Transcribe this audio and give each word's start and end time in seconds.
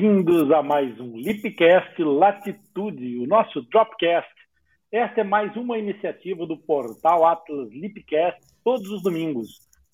Bem-vindos 0.00 0.48
a 0.52 0.62
mais 0.62 1.00
um 1.00 1.16
Lipcast 1.16 2.00
Latitude, 2.04 3.18
o 3.18 3.26
nosso 3.26 3.62
Dropcast. 3.62 4.32
Esta 4.92 5.22
é 5.22 5.24
mais 5.24 5.56
uma 5.56 5.76
iniciativa 5.76 6.46
do 6.46 6.56
portal 6.56 7.26
Atlas 7.26 7.68
Lipcast, 7.72 8.38
todos 8.62 8.88
os 8.90 9.02
domingos. 9.02 9.48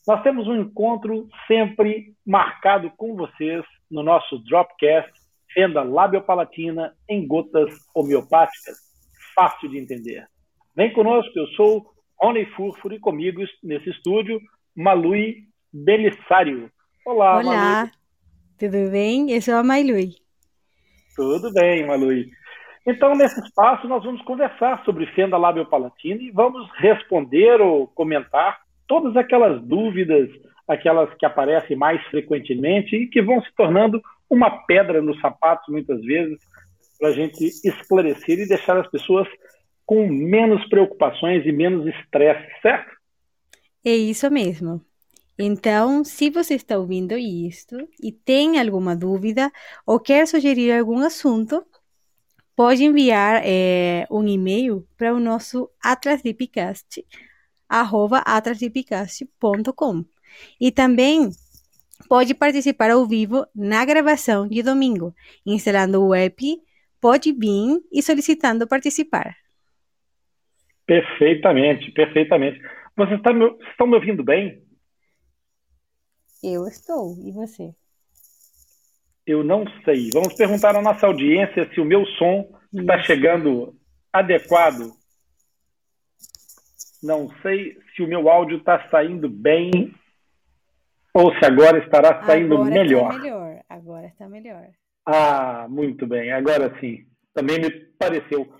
Nós 0.06 0.22
temos 0.22 0.46
um 0.46 0.60
encontro 0.60 1.26
sempre 1.46 2.12
marcado 2.26 2.90
com 2.98 3.16
vocês 3.16 3.64
no 3.90 4.02
nosso 4.02 4.38
Dropcast, 4.40 5.10
fenda 5.54 5.82
labiopalatina 5.82 6.94
em 7.08 7.26
gotas 7.26 7.74
homeopáticas, 7.94 8.76
fácil 9.34 9.70
de 9.70 9.78
entender. 9.78 10.26
Vem 10.76 10.92
conosco, 10.92 11.32
eu 11.34 11.46
sou 11.56 11.86
Rony 12.20 12.44
Furfuro 12.54 12.94
e 12.94 13.00
comigo 13.00 13.40
nesse 13.62 13.88
estúdio, 13.88 14.38
Malui 14.76 15.44
Belissário. 15.72 16.70
Olá, 17.06 17.38
Olá. 17.38 17.42
Malui. 17.42 18.03
Tudo 18.58 18.90
bem? 18.90 19.30
Eu 19.32 19.42
sou 19.42 19.54
a 19.54 19.62
Mailui. 19.62 20.14
Tudo 21.16 21.52
bem, 21.52 21.86
Mailui. 21.86 22.30
Então, 22.86 23.14
nesse 23.14 23.40
espaço, 23.40 23.88
nós 23.88 24.04
vamos 24.04 24.22
conversar 24.22 24.84
sobre 24.84 25.06
fenda 25.14 25.36
labiopalatina 25.36 26.22
e 26.22 26.30
vamos 26.30 26.68
responder 26.76 27.60
ou 27.60 27.88
comentar 27.88 28.60
todas 28.86 29.16
aquelas 29.16 29.62
dúvidas, 29.62 30.28
aquelas 30.68 31.12
que 31.14 31.24
aparecem 31.24 31.76
mais 31.76 32.04
frequentemente 32.06 32.94
e 32.94 33.06
que 33.08 33.22
vão 33.22 33.42
se 33.42 33.50
tornando 33.56 34.02
uma 34.28 34.64
pedra 34.66 35.00
nos 35.00 35.18
sapatos, 35.20 35.66
muitas 35.68 36.00
vezes, 36.02 36.38
para 36.98 37.08
a 37.08 37.12
gente 37.12 37.44
esclarecer 37.64 38.38
e 38.38 38.48
deixar 38.48 38.78
as 38.78 38.86
pessoas 38.88 39.26
com 39.86 40.06
menos 40.06 40.64
preocupações 40.68 41.44
e 41.46 41.52
menos 41.52 41.86
estresse, 41.86 42.46
certo? 42.60 42.94
É 43.84 43.94
isso 43.94 44.30
mesmo. 44.30 44.80
Então, 45.38 46.04
se 46.04 46.30
você 46.30 46.54
está 46.54 46.78
ouvindo 46.78 47.16
isto 47.18 47.76
e 48.00 48.12
tem 48.12 48.60
alguma 48.60 48.94
dúvida 48.94 49.50
ou 49.84 49.98
quer 49.98 50.26
sugerir 50.26 50.72
algum 50.72 50.98
assunto, 50.98 51.64
pode 52.54 52.84
enviar 52.84 53.42
é, 53.44 54.06
um 54.10 54.26
e-mail 54.26 54.86
para 54.96 55.12
o 55.12 55.18
nosso 55.18 55.68
atlasdipcast, 55.82 57.04
arroba 57.68 58.18
atlasdipcast.com. 58.18 60.04
E 60.60 60.70
também 60.70 61.30
pode 62.08 62.34
participar 62.34 62.90
ao 62.90 63.06
vivo 63.06 63.44
na 63.54 63.84
gravação 63.84 64.46
de 64.46 64.62
domingo, 64.62 65.14
instalando 65.44 66.04
o 66.04 66.14
app 66.14 66.42
Podbean 67.00 67.80
e 67.92 68.02
solicitando 68.02 68.66
participar. 68.66 69.36
Perfeitamente, 70.86 71.90
perfeitamente. 71.90 72.60
Vocês 72.96 73.20
me, 73.20 73.56
estão 73.70 73.86
me 73.86 73.96
ouvindo 73.96 74.22
bem? 74.22 74.63
Eu 76.46 76.66
estou. 76.66 77.16
E 77.24 77.32
você? 77.32 77.74
Eu 79.26 79.42
não 79.42 79.64
sei. 79.82 80.10
Vamos 80.12 80.34
perguntar 80.34 80.76
à 80.76 80.82
nossa 80.82 81.06
audiência 81.06 81.72
se 81.72 81.80
o 81.80 81.86
meu 81.86 82.04
som 82.18 82.46
está 82.70 83.02
chegando 83.02 83.74
adequado. 84.12 84.92
Não 87.02 87.30
sei 87.40 87.78
se 87.96 88.02
o 88.02 88.06
meu 88.06 88.28
áudio 88.28 88.58
está 88.58 88.90
saindo 88.90 89.26
bem 89.26 89.94
ou 91.14 91.34
se 91.38 91.46
agora 91.46 91.78
estará 91.78 92.22
saindo 92.26 92.56
agora 92.56 92.70
melhor. 92.70 93.10
Está 93.10 93.22
melhor. 93.22 93.64
Agora 93.66 94.06
está 94.06 94.28
melhor. 94.28 94.68
Ah, 95.06 95.66
muito 95.66 96.06
bem. 96.06 96.30
Agora 96.30 96.78
sim. 96.78 97.06
Também 97.32 97.58
me 97.58 97.70
pareceu. 97.98 98.54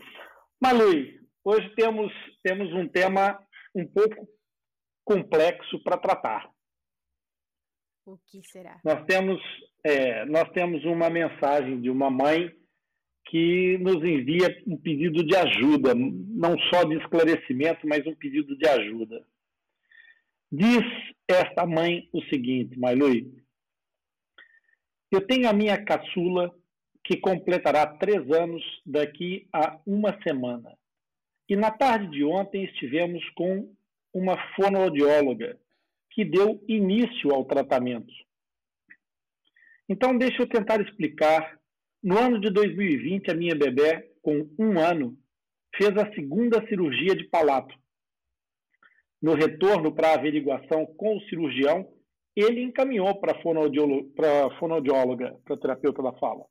Malui, 0.59 1.21
hoje 1.45 1.69
temos, 1.77 2.11
temos 2.43 2.73
um 2.73 2.89
tema 2.89 3.39
um 3.75 3.87
pouco 3.87 4.27
complexo 5.05 5.83
para 5.83 5.99
tratar. 5.99 6.54
O 8.07 8.19
que 8.27 8.43
será? 8.47 8.79
Nós 8.85 9.03
temos, 9.07 9.41
é, 9.83 10.27
nós 10.27 10.51
temos 10.51 10.85
uma 10.85 11.09
mensagem 11.09 11.81
de 11.81 11.89
uma 11.89 12.11
mãe 12.11 12.55
que 13.27 13.79
nos 13.79 13.97
envia 14.05 14.63
um 14.67 14.77
pedido 14.77 15.25
de 15.25 15.35
ajuda, 15.35 15.95
não 15.95 16.59
só 16.71 16.85
de 16.85 16.97
esclarecimento, 16.99 17.87
mas 17.87 18.07
um 18.07 18.15
pedido 18.15 18.57
de 18.59 18.69
ajuda. 18.69 19.27
Diz 20.53 20.85
esta 21.27 21.67
mãe 21.67 22.09
o 22.13 22.23
seguinte, 22.25 22.79
Mailui, 22.79 23.33
eu 25.11 25.27
tenho 25.27 25.49
a 25.49 25.53
minha 25.55 25.83
caçula 25.83 26.55
que 27.03 27.17
completará 27.17 27.87
três 27.87 28.31
anos 28.31 28.63
daqui 28.85 29.49
a 29.53 29.81
uma 29.87 30.21
semana. 30.23 30.77
E 31.49 31.57
na 31.57 31.71
tarde 31.71 32.11
de 32.11 32.25
ontem 32.25 32.65
estivemos 32.65 33.23
com 33.31 33.75
uma 34.13 34.37
fonoaudióloga 34.55 35.59
que 36.15 36.25
deu 36.25 36.63
início 36.69 37.35
ao 37.35 37.45
tratamento. 37.45 38.13
Então, 39.89 40.17
deixa 40.17 40.43
eu 40.43 40.49
tentar 40.49 40.81
explicar. 40.81 41.59
No 42.03 42.19
ano 42.19 42.41
de 42.41 42.51
2020, 42.51 43.31
a 43.31 43.35
minha 43.35 43.55
bebê, 43.55 44.13
com 44.23 44.49
um 44.59 44.79
ano, 44.79 45.19
fez 45.77 45.91
a 45.97 46.13
segunda 46.15 46.67
cirurgia 46.69 47.17
de 47.17 47.25
palato. 47.25 47.75
No 49.21 49.35
retorno 49.35 49.93
para 49.93 50.15
averiguação 50.15 50.87
com 50.87 51.17
o 51.17 51.21
cirurgião, 51.23 51.91
ele 52.37 52.63
encaminhou 52.63 53.15
para 53.21 53.33
a 53.33 53.43
fonoaudióloga, 53.43 55.35
para 55.45 55.55
a 55.55 55.59
terapeuta 55.59 56.03
da 56.03 56.13
fala, 56.15 56.45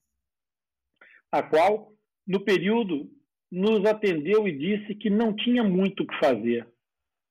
a 1.32 1.44
qual, 1.44 1.94
no 2.26 2.44
período, 2.44 3.10
nos 3.52 3.86
atendeu 3.86 4.48
e 4.48 4.58
disse 4.58 4.96
que 4.96 5.10
não 5.10 5.36
tinha 5.36 5.64
muito 5.64 6.04
o 6.04 6.08
que 6.08 6.18
fazer, 6.20 6.68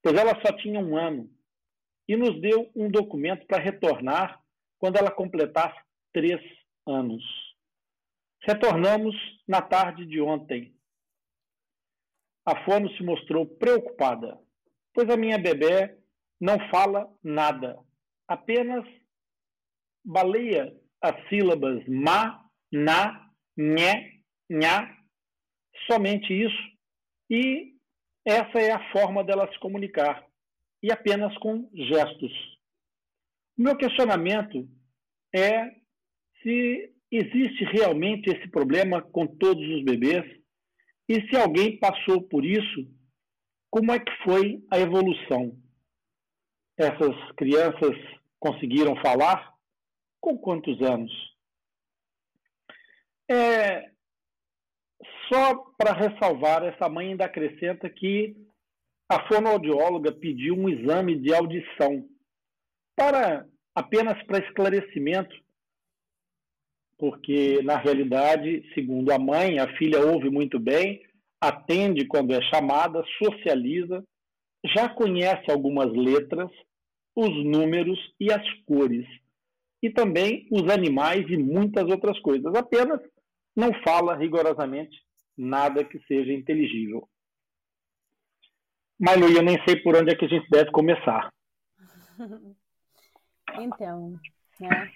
pois 0.02 0.14
ela 0.14 0.40
só 0.44 0.56
tinha 0.58 0.78
um 0.78 0.96
ano 0.96 1.28
e 2.08 2.16
nos 2.16 2.40
deu 2.40 2.70
um 2.74 2.90
documento 2.90 3.46
para 3.46 3.62
retornar 3.62 4.42
quando 4.78 4.96
ela 4.96 5.10
completasse 5.10 5.78
três 6.12 6.40
anos. 6.86 7.22
Retornamos 8.42 9.14
na 9.46 9.62
tarde 9.62 10.04
de 10.04 10.20
ontem. 10.20 10.74
A 12.44 12.64
Fono 12.64 12.90
se 12.96 13.02
mostrou 13.04 13.46
preocupada, 13.46 14.38
pois 14.92 15.08
a 15.08 15.16
minha 15.16 15.38
bebê 15.38 15.96
não 16.40 16.58
fala 16.70 17.08
nada, 17.22 17.78
apenas 18.26 18.84
baleia 20.04 20.76
as 21.00 21.28
sílabas 21.28 21.86
ma, 21.86 22.44
na, 22.72 23.30
nhé, 23.56 24.22
nha, 24.50 24.92
somente 25.88 26.32
isso, 26.32 26.72
e 27.30 27.76
essa 28.26 28.58
é 28.58 28.72
a 28.72 28.90
forma 28.90 29.22
dela 29.22 29.50
se 29.52 29.58
comunicar 29.60 30.26
e 30.82 30.90
apenas 30.90 31.36
com 31.38 31.70
gestos. 31.72 32.32
O 33.56 33.62
meu 33.62 33.76
questionamento 33.76 34.68
é 35.34 35.70
se 36.42 36.92
existe 37.10 37.64
realmente 37.64 38.30
esse 38.30 38.48
problema 38.48 39.00
com 39.02 39.26
todos 39.26 39.62
os 39.76 39.84
bebês 39.84 40.24
e 41.08 41.28
se 41.28 41.36
alguém 41.36 41.78
passou 41.78 42.22
por 42.22 42.44
isso, 42.44 42.88
como 43.70 43.92
é 43.92 43.98
que 43.98 44.12
foi 44.24 44.64
a 44.70 44.78
evolução? 44.78 45.56
Essas 46.76 47.32
crianças 47.36 47.96
conseguiram 48.38 48.96
falar? 48.96 49.52
Com 50.20 50.38
quantos 50.38 50.80
anos? 50.80 51.12
É, 53.30 53.90
só 55.28 55.56
para 55.76 55.92
ressalvar, 55.92 56.62
essa 56.62 56.88
mãe 56.88 57.08
ainda 57.08 57.24
acrescenta 57.24 57.90
que 57.90 58.36
a 59.12 59.28
fonoaudióloga 59.28 60.10
pediu 60.10 60.54
um 60.54 60.70
exame 60.70 61.18
de 61.18 61.34
audição 61.34 62.08
para 62.96 63.46
apenas 63.74 64.22
para 64.24 64.44
esclarecimento, 64.44 65.34
porque 66.98 67.60
na 67.62 67.76
realidade, 67.76 68.62
segundo 68.74 69.12
a 69.12 69.18
mãe, 69.18 69.58
a 69.58 69.76
filha 69.76 70.00
ouve 70.00 70.30
muito 70.30 70.58
bem, 70.58 71.02
atende 71.38 72.06
quando 72.06 72.32
é 72.32 72.40
chamada, 72.42 73.04
socializa, 73.22 74.02
já 74.74 74.88
conhece 74.88 75.50
algumas 75.50 75.92
letras, 75.92 76.50
os 77.14 77.44
números 77.44 77.98
e 78.18 78.32
as 78.32 78.42
cores, 78.64 79.06
e 79.82 79.90
também 79.90 80.46
os 80.50 80.72
animais 80.72 81.28
e 81.28 81.36
muitas 81.36 81.84
outras 81.84 82.18
coisas. 82.20 82.54
Apenas 82.54 83.00
não 83.54 83.72
fala 83.82 84.16
rigorosamente 84.16 84.96
nada 85.36 85.84
que 85.84 85.98
seja 86.06 86.32
inteligível. 86.32 87.06
Mas, 89.04 89.20
eu 89.20 89.42
nem 89.42 89.60
sei 89.64 89.82
por 89.82 89.96
onde 89.96 90.12
é 90.12 90.14
que 90.14 90.26
a 90.26 90.28
gente 90.28 90.48
deve 90.48 90.70
começar. 90.70 91.28
Então, 93.58 94.18
né? 94.58 94.90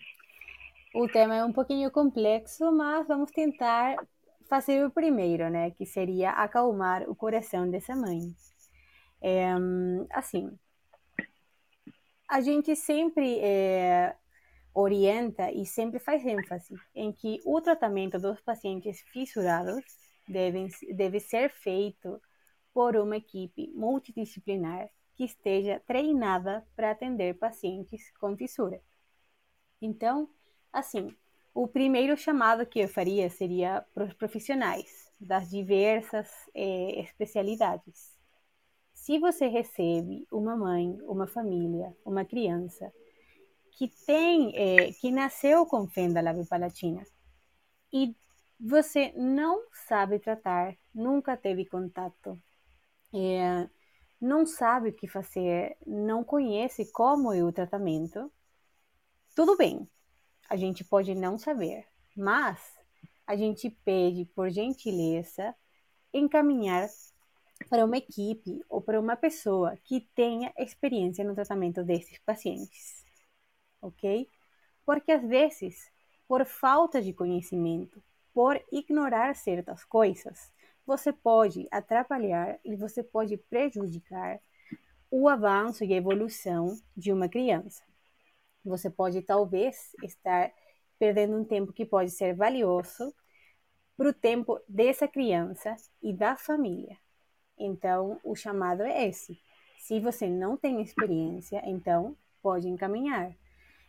o 0.95 1.07
tema 1.09 1.35
é 1.35 1.45
um 1.45 1.53
pouquinho 1.53 1.91
complexo, 1.91 2.73
mas 2.73 3.07
vamos 3.07 3.31
tentar 3.31 3.97
fazer 4.49 4.83
o 4.87 4.91
primeiro, 4.91 5.51
né? 5.51 5.73
Que 5.73 5.85
seria 5.85 6.31
acalmar 6.31 7.03
o 7.03 7.15
coração 7.15 7.71
dessa 7.71 7.95
mãe. 7.95 8.35
É, 9.21 9.51
assim, 10.11 10.51
a 12.27 12.41
gente 12.41 12.75
sempre 12.75 13.41
é, 13.41 14.17
orienta 14.73 15.53
e 15.53 15.67
sempre 15.67 15.99
faz 15.99 16.25
ênfase 16.25 16.75
em 16.95 17.13
que 17.13 17.41
o 17.45 17.61
tratamento 17.61 18.19
dos 18.19 18.41
pacientes 18.41 19.03
fissurados 19.13 19.85
deve, 20.27 20.69
deve 20.95 21.21
ser 21.21 21.51
feito 21.51 22.19
por 22.77 22.95
uma 22.95 23.17
equipe 23.17 23.73
multidisciplinar 23.75 24.91
que 25.15 25.25
esteja 25.25 25.81
treinada 25.87 26.63
para 26.77 26.91
atender 26.91 27.33
pacientes 27.39 28.11
com 28.21 28.37
fissura. 28.37 28.83
Então, 29.81 30.29
assim, 30.71 31.17
o 31.55 31.67
primeiro 31.67 32.15
chamado 32.19 32.67
que 32.67 32.81
eu 32.81 32.87
faria 32.87 33.31
seria 33.31 33.83
para 33.95 34.05
os 34.05 34.13
profissionais 34.13 35.11
das 35.19 35.49
diversas 35.49 36.29
eh, 36.55 37.01
especialidades. 37.01 38.15
Se 38.93 39.19
você 39.19 39.47
recebe 39.47 40.27
uma 40.31 40.55
mãe, 40.55 40.99
uma 41.05 41.27
família, 41.27 41.97
uma 42.05 42.27
criança 42.27 42.93
que 43.71 43.89
tem, 44.05 44.53
eh, 44.55 44.93
que 45.01 45.11
nasceu 45.11 45.65
com 45.65 45.89
fenda 45.89 46.21
labiopalatina 46.21 47.03
e 47.91 48.15
você 48.61 49.15
não 49.17 49.63
sabe 49.89 50.19
tratar, 50.19 50.77
nunca 50.95 51.39
teve 51.39 51.65
contato, 51.65 52.39
eh, 53.17 53.69
não 54.21 54.47
sabe 54.47 54.91
o 54.91 54.93
que 54.93 55.09
fazer, 55.09 55.77
não 55.87 56.25
conhece 56.25 56.91
como 56.93 57.33
é 57.33 57.43
o 57.43 57.53
tratamento, 57.53 58.31
tudo 59.35 59.57
bem, 59.57 59.89
a 60.49 60.57
gente 60.57 60.85
pode 60.85 61.15
não 61.15 61.39
saber, 61.39 61.87
mas 62.17 62.77
a 63.27 63.37
gente 63.37 63.71
pede, 63.85 64.25
por 64.25 64.49
gentileza, 64.51 65.55
encaminhar 66.13 66.89
para 67.69 67.85
uma 67.85 67.97
equipe 67.97 68.65
ou 68.69 68.81
para 68.81 69.01
uma 69.01 69.17
pessoa 69.17 69.77
que 69.85 70.01
tenha 70.15 70.53
experiência 70.59 71.25
no 71.25 71.35
tratamento 71.35 71.83
desses 71.85 72.19
pacientes, 72.19 73.05
ok? 73.81 74.29
Porque 74.85 75.13
às 75.13 75.23
vezes, 75.23 75.91
por 76.29 76.45
falta 76.47 77.03
de 77.03 77.13
conhecimento, 77.13 78.03
por 78.33 78.61
ignorar 78.71 79.35
certas 79.37 79.85
coisas, 79.85 80.53
você 80.87 81.13
pode 81.13 81.67
atrapalhar 81.71 82.59
e 82.65 82.77
você 82.77 83.03
pode 83.03 83.37
prejudicar 83.37 84.39
o 85.11 85.29
avanço 85.29 85.85
e 85.85 85.93
a 85.93 85.97
evolução 85.97 86.79
de 86.97 87.13
uma 87.13 87.29
criança. 87.29 87.83
Você 88.65 88.89
pode 88.89 89.21
talvez 89.23 89.93
estar 90.03 90.53
perdendo 90.99 91.37
um 91.37 91.45
tempo 91.45 91.73
que 91.73 91.85
pode 91.85 92.11
ser 92.11 92.35
valioso 92.35 93.15
para 93.97 94.09
o 94.09 94.13
tempo 94.13 94.61
dessa 94.69 95.09
criança 95.09 95.75
e 96.03 96.13
da 96.13 96.37
família. 96.37 96.97
Então, 97.59 98.21
o 98.23 98.35
chamado 98.35 98.83
é 98.83 99.09
esse. 99.09 99.41
Se 99.79 99.99
você 100.01 100.29
não 100.29 100.57
tem 100.57 100.83
experiência, 100.83 101.63
então 101.65 102.17
pode 102.43 102.69
encaminhar. 102.69 103.35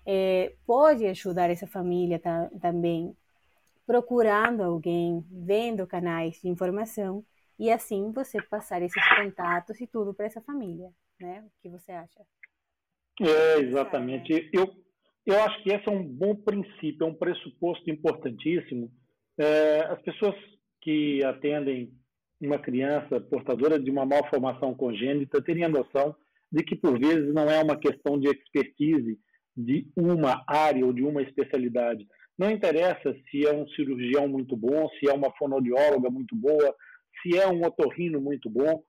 É, 0.05 0.53
pode 0.65 1.05
ajudar 1.05 1.49
essa 1.49 1.67
família 1.67 2.21
também 2.61 3.15
procurando 3.87 4.61
alguém, 4.61 5.25
vendo 5.31 5.87
canais 5.87 6.39
de 6.41 6.49
informação 6.49 7.23
e 7.57 7.71
assim 7.71 8.11
você 8.11 8.39
passar 8.41 8.81
esses 8.81 9.01
contatos 9.15 9.79
e 9.79 9.87
tudo 9.87 10.13
para 10.13 10.25
essa 10.25 10.41
família, 10.41 10.91
né? 11.19 11.43
O 11.47 11.51
que 11.61 11.69
você 11.69 11.93
acha? 11.93 12.21
É, 13.21 13.59
exatamente. 13.59 14.49
Eu, 14.53 14.67
eu 15.25 15.41
acho 15.41 15.63
que 15.63 15.71
esse 15.71 15.87
é 15.87 15.91
um 15.91 16.03
bom 16.03 16.35
princípio, 16.35 17.05
é 17.05 17.09
um 17.09 17.15
pressuposto 17.15 17.89
importantíssimo. 17.89 18.91
É, 19.39 19.85
as 19.85 20.01
pessoas 20.01 20.35
que 20.81 21.23
atendem 21.23 21.91
uma 22.39 22.59
criança 22.59 23.19
portadora 23.19 23.79
de 23.79 23.89
uma 23.89 24.05
malformação 24.05 24.75
congênita 24.75 25.41
terem 25.41 25.63
a 25.63 25.69
noção 25.69 26.15
de 26.51 26.63
que, 26.63 26.75
por 26.75 26.99
vezes, 26.99 27.33
não 27.33 27.49
é 27.49 27.61
uma 27.63 27.77
questão 27.77 28.19
de 28.19 28.27
expertise 28.27 29.17
de 29.55 29.87
uma 29.95 30.43
área 30.47 30.85
ou 30.85 30.93
de 30.93 31.03
uma 31.03 31.21
especialidade, 31.23 32.07
não 32.37 32.51
interessa 32.51 33.15
se 33.29 33.47
é 33.47 33.53
um 33.53 33.67
cirurgião 33.69 34.27
muito 34.27 34.55
bom, 34.55 34.87
se 34.99 35.09
é 35.09 35.13
uma 35.13 35.33
fonoaudióloga 35.37 36.09
muito 36.09 36.35
boa, 36.35 36.75
se 37.21 37.37
é 37.37 37.47
um 37.47 37.63
otorrino 37.63 38.21
muito 38.21 38.49
bom. 38.49 38.83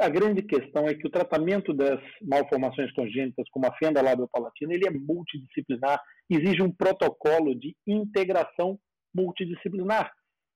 A 0.00 0.08
grande 0.08 0.42
questão 0.42 0.86
é 0.86 0.94
que 0.94 1.06
o 1.06 1.10
tratamento 1.10 1.74
das 1.74 2.00
malformações 2.22 2.90
congênitas, 2.92 3.48
como 3.50 3.66
a 3.66 3.76
fenda 3.76 4.02
labiopalatina, 4.02 4.72
ele 4.72 4.86
é 4.86 4.90
multidisciplinar, 4.90 6.00
exige 6.30 6.62
um 6.62 6.72
protocolo 6.72 7.54
de 7.54 7.76
integração 7.86 8.78
multidisciplinar. 9.14 10.10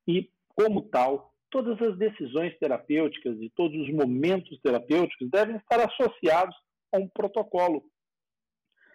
E, 0.07 0.29
como 0.55 0.83
tal, 0.89 1.31
todas 1.51 1.79
as 1.81 1.97
decisões 1.97 2.57
terapêuticas 2.57 3.39
e 3.39 3.51
todos 3.55 3.79
os 3.81 3.93
momentos 3.93 4.59
terapêuticos 4.61 5.29
devem 5.29 5.57
estar 5.57 5.79
associados 5.79 6.55
a 6.91 6.97
um 6.97 7.07
protocolo. 7.07 7.83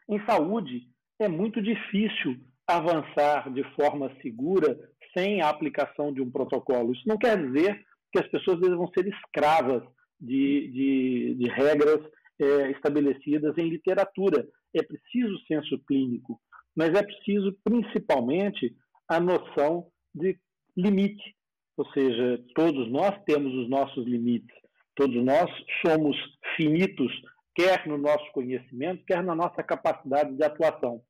Em 0.08 0.24
saúde, 0.26 0.88
é 1.20 1.28
muito 1.28 1.62
difícil 1.62 2.40
avançar 2.68 3.50
de 3.52 3.64
forma 3.74 4.14
segura 4.20 4.78
sem 5.16 5.40
a 5.40 5.48
aplicação 5.48 6.12
de 6.12 6.20
um 6.20 6.30
protocolo. 6.30 6.92
Isso 6.92 7.08
não 7.08 7.16
quer 7.16 7.36
dizer 7.36 7.82
que 8.12 8.20
as 8.20 8.28
pessoas 8.28 8.60
devam 8.60 8.86
ser 8.88 9.06
escravas 9.08 9.82
de, 10.20 10.68
de, 10.68 11.34
de 11.38 11.50
regras 11.50 12.00
é, 12.40 12.70
estabelecidas 12.70 13.56
em 13.56 13.68
literatura. 13.68 14.46
É 14.74 14.82
preciso 14.82 15.38
senso 15.46 15.78
clínico, 15.86 16.38
mas 16.76 16.90
é 16.90 17.02
preciso 17.02 17.56
principalmente 17.64 18.76
a 19.08 19.18
noção 19.18 19.86
de 20.14 20.38
limite. 20.76 21.34
Ou 21.76 21.86
seja, 21.92 22.44
todos 22.54 22.90
nós 22.90 23.16
temos 23.24 23.54
os 23.54 23.68
nossos 23.70 24.04
limites, 24.06 24.54
todos 24.94 25.24
nós 25.24 25.48
somos 25.86 26.16
finitos, 26.56 27.10
quer 27.54 27.86
no 27.86 27.96
nosso 27.96 28.30
conhecimento, 28.32 29.04
quer 29.06 29.22
na 29.22 29.34
nossa 29.34 29.62
capacidade 29.62 30.36
de 30.36 30.44
atuação. 30.44 31.00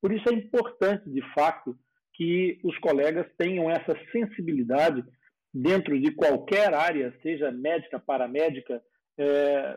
Por 0.00 0.12
isso 0.12 0.28
é 0.28 0.32
importante, 0.32 1.08
de 1.10 1.22
fato, 1.34 1.76
que 2.14 2.58
os 2.62 2.76
colegas 2.78 3.26
tenham 3.36 3.70
essa 3.70 3.96
sensibilidade 4.12 5.04
dentro 5.52 5.98
de 6.00 6.12
qualquer 6.12 6.74
área, 6.74 7.14
seja 7.22 7.50
médica, 7.50 7.98
paramédica, 7.98 8.82
é, 9.18 9.76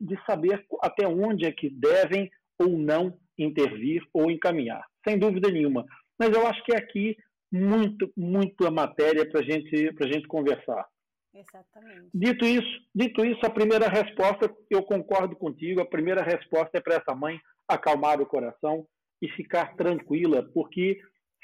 de 0.00 0.18
saber 0.24 0.64
até 0.82 1.06
onde 1.06 1.44
é 1.44 1.52
que 1.52 1.68
devem 1.68 2.30
ou 2.58 2.78
não 2.78 3.18
intervir 3.38 4.02
ou 4.12 4.30
encaminhar, 4.30 4.84
sem 5.06 5.18
dúvida 5.18 5.50
nenhuma. 5.50 5.84
Mas 6.18 6.30
eu 6.30 6.46
acho 6.46 6.62
que 6.64 6.72
é 6.72 6.76
aqui 6.76 7.16
muito, 7.52 8.10
muito 8.16 8.66
a 8.66 8.70
matéria 8.70 9.28
para 9.28 9.42
gente, 9.42 9.94
a 10.00 10.06
gente 10.06 10.28
conversar. 10.28 10.86
Exatamente. 11.34 12.10
Dito 12.12 12.44
isso, 12.44 12.80
dito 12.94 13.24
isso, 13.24 13.40
a 13.44 13.50
primeira 13.50 13.88
resposta, 13.88 14.52
eu 14.68 14.82
concordo 14.82 15.36
contigo, 15.36 15.80
a 15.80 15.86
primeira 15.86 16.22
resposta 16.22 16.70
é 16.74 16.80
para 16.80 16.96
essa 16.96 17.14
mãe 17.14 17.38
acalmar 17.68 18.20
o 18.20 18.26
coração, 18.26 18.86
e 19.20 19.28
ficar 19.30 19.76
tranquila, 19.76 20.42
porque 20.54 21.00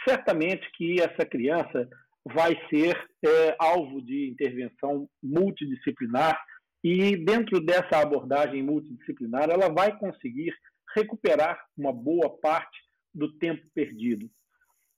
certamente 0.07 0.71
que 0.77 1.01
essa 1.01 1.25
criança 1.27 1.89
vai 2.25 2.59
ser 2.69 2.97
é, 3.25 3.57
alvo 3.59 4.03
de 4.03 4.29
intervenção 4.29 5.09
multidisciplinar 5.23 6.39
e 6.83 7.17
dentro 7.17 7.61
dessa 7.61 8.01
abordagem 8.01 8.63
multidisciplinar 8.63 9.49
ela 9.49 9.69
vai 9.73 9.97
conseguir 9.99 10.53
recuperar 10.95 11.59
uma 11.77 11.93
boa 11.93 12.31
parte 12.41 12.79
do 13.15 13.33
tempo 13.39 13.63
perdido. 13.75 14.29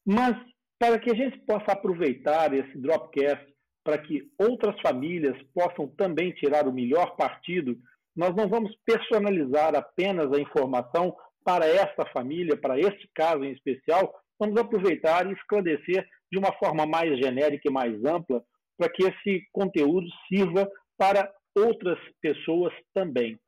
Mas 0.07 0.37
para 0.79 0.99
que 0.99 1.11
a 1.11 1.15
gente 1.15 1.39
possa 1.41 1.73
aproveitar 1.73 2.55
esse 2.55 2.79
Dropcast 2.79 3.47
para 3.85 3.99
que 3.99 4.31
outras 4.39 4.79
famílias 4.81 5.37
possam 5.55 5.89
também 5.89 6.33
tirar 6.33 6.67
o 6.69 6.73
melhor 6.73 7.17
partido, 7.17 7.77
nós 8.15 8.35
não 8.35 8.49
vamos 8.49 8.75
personalizar 8.85 9.75
apenas 9.75 10.33
a 10.33 10.41
informação 10.41 11.15
para 11.49 11.67
esta 11.67 12.05
família, 12.13 12.59
para 12.59 12.79
este 12.79 13.09
caso 13.15 13.43
em 13.43 13.53
especial, 13.53 14.15
vamos 14.39 14.61
aproveitar 14.61 15.27
e 15.27 15.33
esclarecer 15.33 16.07
de 16.31 16.39
uma 16.39 16.53
forma 16.59 16.85
mais 16.85 17.19
genérica 17.19 17.71
e 17.71 17.73
mais 17.73 17.95
ampla, 18.05 18.45
para 18.77 18.93
que 18.93 19.05
esse 19.05 19.49
conteúdo 19.51 20.07
sirva 20.29 20.71
para 20.99 21.33
outras 21.57 21.99
pessoas 22.21 22.75
também. 22.93 23.41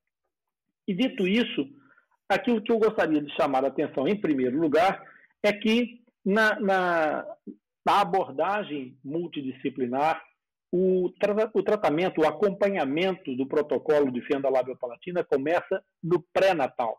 E 0.89 0.95
dito 0.95 1.29
isso, 1.29 1.69
aquilo 2.27 2.63
que 2.63 2.73
eu 2.73 2.79
gostaria 2.79 3.21
de 3.21 3.31
chamar 3.37 3.67
a 3.67 3.69
atenção 3.69 4.09
em 4.09 4.19
primeiro 4.19 4.59
lugar 4.59 5.07
é 5.43 5.53
que 5.53 6.01
na, 6.25 6.59
na, 6.59 7.27
na 7.85 8.01
abordagem 8.01 8.97
multidisciplinar 9.05 10.25
o, 10.73 11.13
tra 11.21 11.35
o 11.53 11.63
tratamento, 11.63 12.23
o 12.23 12.27
acompanhamento 12.27 13.37
do 13.37 13.47
protocolo 13.47 14.11
de 14.11 14.23
fenda 14.23 14.49
labiopalatina 14.49 15.23
começa 15.23 15.85
no 16.03 16.25
pré-natal. 16.33 16.99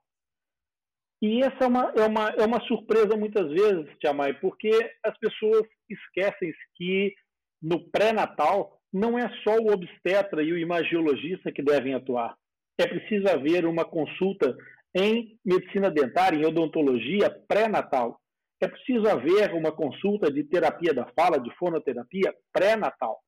E 1.21 1.41
essa 1.41 1.65
é 1.65 1.67
uma, 1.67 1.93
é, 1.95 2.05
uma, 2.07 2.29
é 2.29 2.45
uma 2.45 2.59
surpresa 2.61 3.15
muitas 3.15 3.47
vezes, 3.51 3.85
Tiamai, 3.99 4.33
porque 4.39 4.71
as 5.03 5.15
pessoas 5.19 5.63
esquecem 5.87 6.51
que 6.75 7.13
no 7.61 7.79
pré-natal 7.91 8.79
não 8.91 9.17
é 9.17 9.29
só 9.43 9.55
o 9.57 9.71
obstetra 9.71 10.43
e 10.43 10.51
o 10.51 10.57
imagiologista 10.57 11.51
que 11.51 11.61
devem 11.61 11.93
atuar. 11.93 12.35
É 12.79 12.87
preciso 12.87 13.27
haver 13.29 13.65
uma 13.65 13.85
consulta 13.85 14.57
em 14.95 15.37
medicina 15.45 15.91
dentária, 15.91 16.37
em 16.37 16.45
odontologia 16.45 17.29
pré-natal. 17.47 18.19
É 18.59 18.67
preciso 18.67 19.07
haver 19.07 19.53
uma 19.53 19.71
consulta 19.71 20.31
de 20.31 20.43
terapia 20.43 20.93
da 20.93 21.05
fala, 21.17 21.39
de 21.39 21.53
fonoterapia 21.55 22.33
pré-natal. 22.51 23.19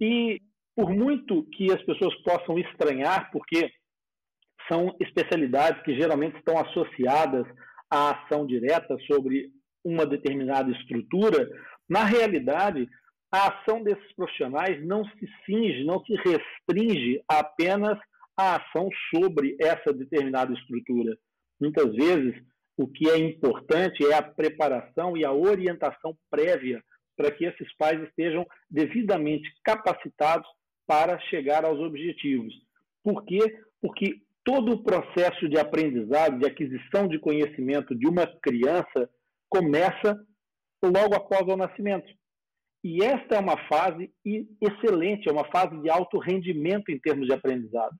E 0.00 0.40
por 0.74 0.90
muito 0.90 1.44
que 1.50 1.70
as 1.72 1.82
pessoas 1.82 2.14
possam 2.22 2.58
estranhar, 2.58 3.30
porque 3.30 3.70
são 4.68 4.94
especialidades 5.00 5.82
que 5.82 5.94
geralmente 5.94 6.36
estão 6.36 6.58
associadas 6.58 7.46
à 7.90 8.10
ação 8.10 8.46
direta 8.46 8.96
sobre 9.06 9.50
uma 9.84 10.06
determinada 10.06 10.70
estrutura, 10.70 11.48
na 11.88 12.04
realidade, 12.04 12.88
a 13.30 13.48
ação 13.48 13.82
desses 13.82 14.12
profissionais 14.14 14.84
não 14.84 15.04
se 15.04 15.28
cinge, 15.44 15.84
não 15.84 16.04
se 16.04 16.14
restringe 16.14 17.22
apenas 17.28 17.98
à 18.36 18.56
ação 18.56 18.88
sobre 19.14 19.56
essa 19.60 19.92
determinada 19.92 20.52
estrutura. 20.52 21.16
Muitas 21.60 21.94
vezes, 21.94 22.34
o 22.76 22.86
que 22.86 23.08
é 23.08 23.18
importante 23.18 24.04
é 24.06 24.14
a 24.14 24.22
preparação 24.22 25.16
e 25.16 25.24
a 25.24 25.32
orientação 25.32 26.16
prévia 26.30 26.82
para 27.16 27.30
que 27.30 27.44
esses 27.44 27.74
pais 27.76 28.02
estejam 28.02 28.46
devidamente 28.70 29.48
capacitados 29.62 30.48
para 30.86 31.18
chegar 31.30 31.64
aos 31.64 31.78
objetivos. 31.78 32.52
Por 33.04 33.24
quê? 33.24 33.38
Porque 33.80 34.16
todo 34.44 34.72
o 34.72 34.82
processo 34.82 35.48
de 35.48 35.58
aprendizado, 35.58 36.38
de 36.38 36.46
aquisição 36.46 37.06
de 37.06 37.18
conhecimento 37.18 37.94
de 37.94 38.06
uma 38.08 38.26
criança 38.42 39.08
começa 39.48 40.18
logo 40.82 41.14
após 41.14 41.42
o 41.42 41.56
nascimento. 41.56 42.12
E 42.84 43.04
esta 43.04 43.36
é 43.36 43.38
uma 43.38 43.56
fase 43.68 44.12
excelente, 44.60 45.28
é 45.28 45.32
uma 45.32 45.48
fase 45.50 45.80
de 45.80 45.88
alto 45.88 46.18
rendimento 46.18 46.90
em 46.90 46.98
termos 46.98 47.26
de 47.26 47.32
aprendizado. 47.32 47.96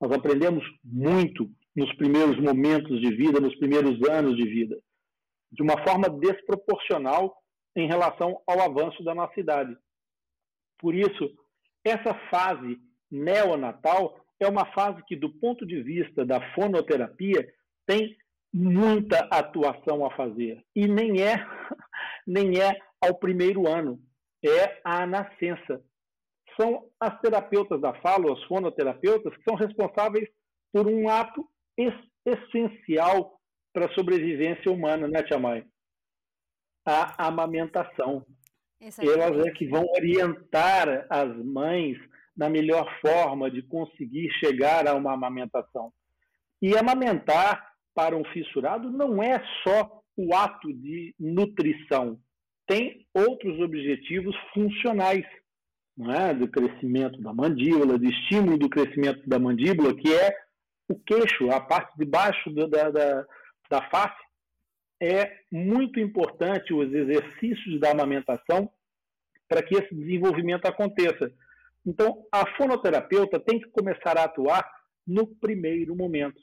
Nós 0.00 0.10
aprendemos 0.12 0.64
muito 0.82 1.50
nos 1.76 1.94
primeiros 1.96 2.38
momentos 2.40 3.00
de 3.00 3.14
vida, 3.14 3.40
nos 3.40 3.54
primeiros 3.56 4.02
anos 4.08 4.36
de 4.36 4.48
vida, 4.48 4.78
de 5.50 5.62
uma 5.62 5.76
forma 5.86 6.08
desproporcional 6.08 7.36
em 7.76 7.86
relação 7.86 8.40
ao 8.46 8.60
avanço 8.60 9.04
da 9.04 9.14
nossa 9.14 9.38
idade. 9.38 9.76
Por 10.78 10.94
isso, 10.94 11.30
essa 11.84 12.14
fase 12.30 12.78
neonatal 13.10 14.21
é 14.42 14.48
uma 14.48 14.66
fase 14.72 15.02
que, 15.06 15.16
do 15.16 15.30
ponto 15.30 15.66
de 15.66 15.82
vista 15.82 16.24
da 16.24 16.40
fonoterapia, 16.54 17.46
tem 17.86 18.16
muita 18.52 19.18
atuação 19.30 20.04
a 20.04 20.14
fazer. 20.14 20.62
E 20.74 20.86
nem 20.86 21.22
é, 21.22 21.34
nem 22.26 22.60
é 22.60 22.76
ao 23.00 23.14
primeiro 23.14 23.68
ano, 23.68 24.00
é 24.44 24.80
a 24.84 25.06
nascença. 25.06 25.82
São 26.60 26.88
as 27.00 27.18
terapeutas 27.20 27.80
da 27.80 27.94
fala, 27.94 28.32
os 28.32 28.44
fonoterapeutas, 28.44 29.34
que 29.36 29.42
são 29.42 29.54
responsáveis 29.54 30.28
por 30.72 30.86
um 30.86 31.08
ato 31.08 31.48
essencial 32.26 33.38
para 33.72 33.86
a 33.86 33.94
sobrevivência 33.94 34.70
humana, 34.70 35.08
né, 35.08 35.22
Tia 35.22 35.38
Mai? 35.38 35.64
A 36.86 37.26
amamentação. 37.26 38.26
Elas 38.80 39.46
é 39.46 39.50
que 39.52 39.66
vão 39.66 39.84
orientar 39.96 41.06
as 41.08 41.34
mães 41.36 41.96
na 42.36 42.48
melhor 42.48 42.86
forma 43.00 43.50
de 43.50 43.62
conseguir 43.62 44.30
chegar 44.32 44.86
a 44.86 44.94
uma 44.94 45.12
amamentação. 45.12 45.92
E 46.60 46.76
amamentar 46.76 47.72
para 47.94 48.16
um 48.16 48.24
fissurado 48.26 48.90
não 48.90 49.22
é 49.22 49.42
só 49.62 50.02
o 50.16 50.34
ato 50.34 50.72
de 50.72 51.14
nutrição, 51.18 52.18
tem 52.66 53.06
outros 53.12 53.60
objetivos 53.60 54.34
funcionais, 54.54 55.26
é? 56.16 56.32
do 56.32 56.48
crescimento 56.48 57.20
da 57.20 57.32
mandíbula, 57.32 57.98
do 57.98 58.04
estímulo 58.06 58.56
do 58.56 58.68
crescimento 58.68 59.28
da 59.28 59.38
mandíbula, 59.38 59.94
que 59.94 60.12
é 60.14 60.34
o 60.88 60.98
queixo, 60.98 61.50
a 61.50 61.60
parte 61.60 61.96
de 61.98 62.04
baixo 62.04 62.50
da, 62.50 62.90
da, 62.90 63.26
da 63.70 63.90
face. 63.90 64.22
É 65.02 65.40
muito 65.50 65.98
importante 65.98 66.72
os 66.72 66.92
exercícios 66.92 67.80
da 67.80 67.90
amamentação 67.90 68.70
para 69.48 69.62
que 69.62 69.74
esse 69.74 69.94
desenvolvimento 69.94 70.66
aconteça. 70.66 71.32
Então, 71.84 72.24
a 72.32 72.46
fonoterapeuta 72.56 73.40
tem 73.40 73.60
que 73.60 73.70
começar 73.70 74.16
a 74.16 74.24
atuar 74.24 74.64
no 75.06 75.26
primeiro 75.26 75.96
momento. 75.96 76.40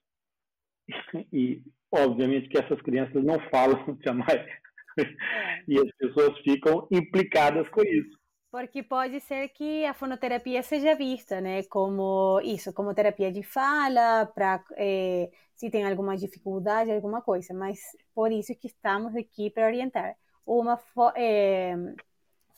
E, 1.31 1.61
obviamente, 1.91 2.49
que 2.49 2.57
essas 2.57 2.81
crianças 2.81 3.23
não 3.23 3.39
falam 3.49 3.97
jamais. 4.05 4.45
E 5.67 5.77
as 5.77 5.91
pessoas 5.97 6.37
ficam 6.39 6.87
implicadas 6.91 7.67
com 7.69 7.81
isso. 7.81 8.19
Porque 8.51 8.81
pode 8.81 9.19
ser 9.21 9.49
que 9.49 9.85
a 9.85 9.93
fonoterapia 9.93 10.63
seja 10.63 10.95
vista, 10.95 11.39
né, 11.39 11.63
como 11.63 12.41
isso, 12.43 12.73
como 12.73 12.95
terapia 12.95 13.31
de 13.31 13.43
fala, 13.43 14.25
para 14.25 14.63
é, 14.75 15.29
se 15.55 15.69
tem 15.69 15.85
alguma 15.85 16.17
dificuldade, 16.17 16.91
alguma 16.91 17.21
coisa. 17.21 17.53
Mas 17.53 17.79
por 18.13 18.31
isso 18.31 18.55
que 18.55 18.67
estamos 18.67 19.15
aqui 19.15 19.51
para 19.51 19.67
orientar. 19.67 20.15
Uma 20.45 20.79
é, 21.15 21.75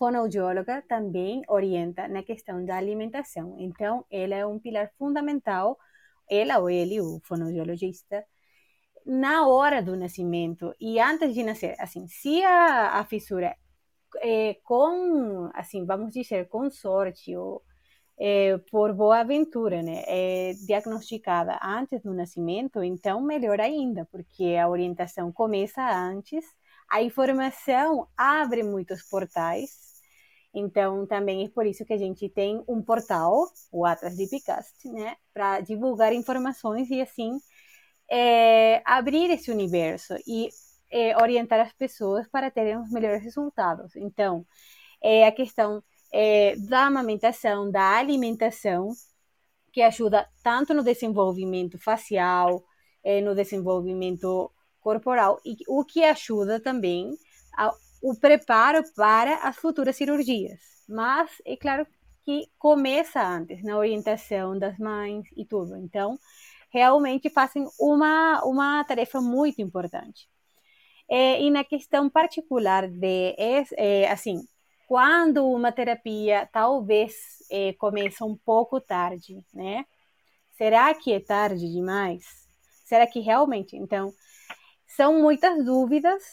fonoaudióloga 0.01 0.83
também 0.89 1.43
orienta 1.47 2.07
na 2.07 2.23
questão 2.23 2.65
da 2.65 2.75
alimentação. 2.75 3.55
Então, 3.59 4.03
ela 4.09 4.33
é 4.33 4.43
um 4.43 4.57
pilar 4.57 4.91
fundamental, 4.97 5.77
ela 6.27 6.57
ou 6.57 6.71
ele, 6.71 6.99
o 6.99 7.21
fonoaudiologista, 7.23 8.25
na 9.05 9.47
hora 9.47 9.79
do 9.79 9.95
nascimento 9.95 10.73
e 10.79 10.99
antes 10.99 11.35
de 11.35 11.43
nascer. 11.43 11.75
Assim, 11.79 12.07
se 12.07 12.43
a, 12.43 12.99
a 12.99 13.05
fissura 13.05 13.55
é, 14.23 14.55
com, 14.63 15.51
assim, 15.53 15.85
vamos 15.85 16.11
dizer, 16.11 16.47
com 16.47 16.67
sorte 16.71 17.35
ou 17.35 17.61
é, 18.19 18.57
por 18.71 18.95
boa 18.95 19.19
aventura, 19.19 19.83
né, 19.83 20.03
é 20.07 20.53
diagnosticada 20.65 21.59
antes 21.61 22.01
do 22.01 22.11
nascimento, 22.11 22.83
então 22.83 23.21
melhor 23.21 23.61
ainda, 23.61 24.07
porque 24.11 24.55
a 24.55 24.67
orientação 24.67 25.31
começa 25.31 25.83
antes, 25.83 26.43
a 26.89 27.03
informação 27.03 28.07
abre 28.17 28.63
muitos 28.63 29.03
portais 29.03 29.90
então, 30.53 31.05
também 31.07 31.45
é 31.45 31.49
por 31.49 31.65
isso 31.65 31.85
que 31.85 31.93
a 31.93 31.97
gente 31.97 32.27
tem 32.29 32.63
um 32.67 32.81
portal, 32.81 33.47
o 33.71 33.85
Atlas 33.85 34.15
de 34.17 34.27
Picast, 34.27 34.87
né, 34.89 35.15
para 35.33 35.61
divulgar 35.61 36.13
informações 36.13 36.89
e 36.89 37.01
assim 37.01 37.39
é, 38.11 38.81
abrir 38.85 39.31
esse 39.31 39.49
universo 39.49 40.15
e 40.27 40.49
é, 40.91 41.15
orientar 41.21 41.61
as 41.61 41.71
pessoas 41.73 42.27
para 42.27 42.51
terem 42.51 42.77
os 42.77 42.91
melhores 42.91 43.23
resultados. 43.23 43.95
Então, 43.95 44.45
é 45.01 45.25
a 45.25 45.31
questão 45.31 45.81
é, 46.11 46.55
da 46.57 46.87
amamentação, 46.87 47.71
da 47.71 47.97
alimentação, 47.97 48.89
que 49.71 49.81
ajuda 49.81 50.27
tanto 50.43 50.73
no 50.73 50.83
desenvolvimento 50.83 51.79
facial, 51.79 52.63
é, 53.01 53.21
no 53.21 53.33
desenvolvimento 53.33 54.51
corporal, 54.81 55.39
e 55.45 55.55
o 55.67 55.85
que 55.85 56.03
ajuda 56.03 56.59
também 56.59 57.15
a 57.57 57.71
o 58.01 58.15
preparo 58.15 58.83
para 58.95 59.35
as 59.43 59.55
futuras 59.55 59.95
cirurgias. 59.95 60.59
Mas 60.87 61.29
é 61.45 61.55
claro 61.55 61.85
que 62.23 62.47
começa 62.57 63.21
antes, 63.21 63.63
na 63.63 63.77
orientação 63.77 64.57
das 64.57 64.77
mães 64.77 65.27
e 65.35 65.45
tudo. 65.45 65.75
Então, 65.77 66.19
realmente 66.71 67.29
fazem 67.29 67.67
uma, 67.79 68.43
uma 68.43 68.83
tarefa 68.83 69.19
muito 69.21 69.61
importante. 69.61 70.29
É, 71.09 71.41
e 71.41 71.51
na 71.51 71.63
questão 71.63 72.09
particular 72.09 72.87
de, 72.87 73.35
é, 73.37 73.63
é, 73.75 74.09
assim, 74.09 74.41
quando 74.87 75.45
uma 75.45 75.71
terapia 75.71 76.49
talvez 76.51 77.13
é, 77.49 77.73
começa 77.73 78.23
um 78.25 78.37
pouco 78.37 78.79
tarde, 78.79 79.43
né? 79.53 79.85
Será 80.57 80.93
que 80.93 81.11
é 81.11 81.19
tarde 81.19 81.69
demais? 81.71 82.25
Será 82.85 83.07
que 83.07 83.19
realmente? 83.19 83.75
Então, 83.75 84.13
são 84.95 85.21
muitas 85.21 85.63
dúvidas 85.65 86.23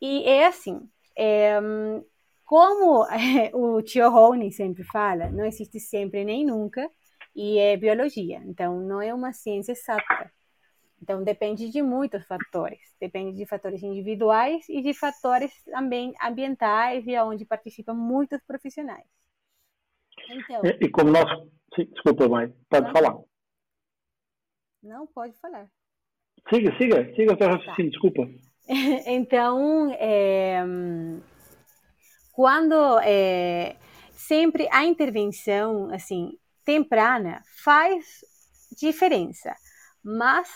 e 0.00 0.24
é 0.24 0.46
assim, 0.46 0.88
é, 1.16 1.58
como 2.44 3.06
o 3.54 3.82
tio 3.82 4.10
Rony 4.10 4.52
sempre 4.52 4.84
fala, 4.84 5.30
não 5.30 5.44
existe 5.44 5.80
sempre 5.80 6.24
nem 6.24 6.44
nunca, 6.44 6.88
e 7.34 7.58
é 7.58 7.76
biologia, 7.76 8.42
então 8.44 8.80
não 8.80 9.00
é 9.00 9.12
uma 9.14 9.32
ciência 9.32 9.72
exata. 9.72 10.30
Então 11.00 11.24
depende 11.24 11.68
de 11.70 11.82
muitos 11.82 12.24
fatores, 12.26 12.80
depende 13.00 13.36
de 13.36 13.46
fatores 13.46 13.82
individuais 13.82 14.68
e 14.68 14.80
de 14.82 14.94
fatores 14.94 15.52
também 15.64 16.14
ambientais 16.22 17.04
e 17.06 17.18
onde 17.18 17.44
participam 17.44 17.94
muitos 17.94 18.40
profissionais. 18.46 19.06
Então, 20.28 20.62
e, 20.64 20.84
e 20.84 20.90
como 20.90 21.10
nós, 21.10 21.26
desculpa, 21.76 22.28
mãe, 22.28 22.54
pode 22.68 22.86
não, 22.86 22.92
falar. 22.92 23.18
Não, 24.82 25.06
pode 25.08 25.36
falar. 25.40 25.68
Siga, 26.48 26.76
siga, 26.76 27.14
siga 27.14 27.34
o 27.34 27.38
seu 27.38 27.48
raciocínio, 27.48 27.90
tá. 27.90 27.98
desculpa. 27.98 28.51
Então, 29.06 29.90
é, 29.98 30.62
quando 32.32 32.98
é, 33.00 33.76
sempre 34.12 34.68
a 34.70 34.84
intervenção, 34.84 35.90
assim, 35.92 36.38
temprana 36.64 37.42
faz 37.62 38.24
diferença, 38.76 39.54
mas 40.02 40.48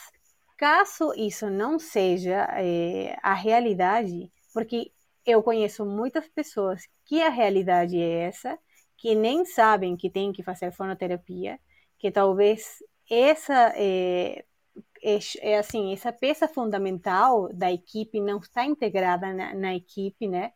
caso 0.57 1.13
isso 1.17 1.51
não 1.51 1.79
seja 1.79 2.49
é, 2.59 3.17
a 3.23 3.35
realidade, 3.35 4.31
porque 4.55 4.91
eu 5.25 5.43
conheço 5.43 5.85
muitas 5.85 6.27
pessoas 6.29 6.83
que 7.05 7.21
a 7.21 7.29
realidade 7.29 8.01
é 8.01 8.21
essa, 8.29 8.59
que 8.97 9.15
nem 9.15 9.45
sabem 9.45 9.97
que 9.97 10.09
tem 10.09 10.33
que 10.33 10.43
fazer 10.43 10.73
fonoterapia, 10.73 11.59
que 11.99 12.11
talvez 12.11 12.83
essa 13.11 13.73
é, 13.77 14.45
é, 15.03 15.19
é, 15.41 15.59
assim 15.59 15.93
essa 15.93 16.13
peça 16.13 16.49
fundamental 16.49 17.53
da 17.53 17.73
equipe 17.73 18.21
não 18.21 18.39
está 18.39 18.65
integrada 18.65 19.33
na, 19.33 19.55
na 19.55 19.75
equipe, 19.75 20.29
né? 20.29 20.53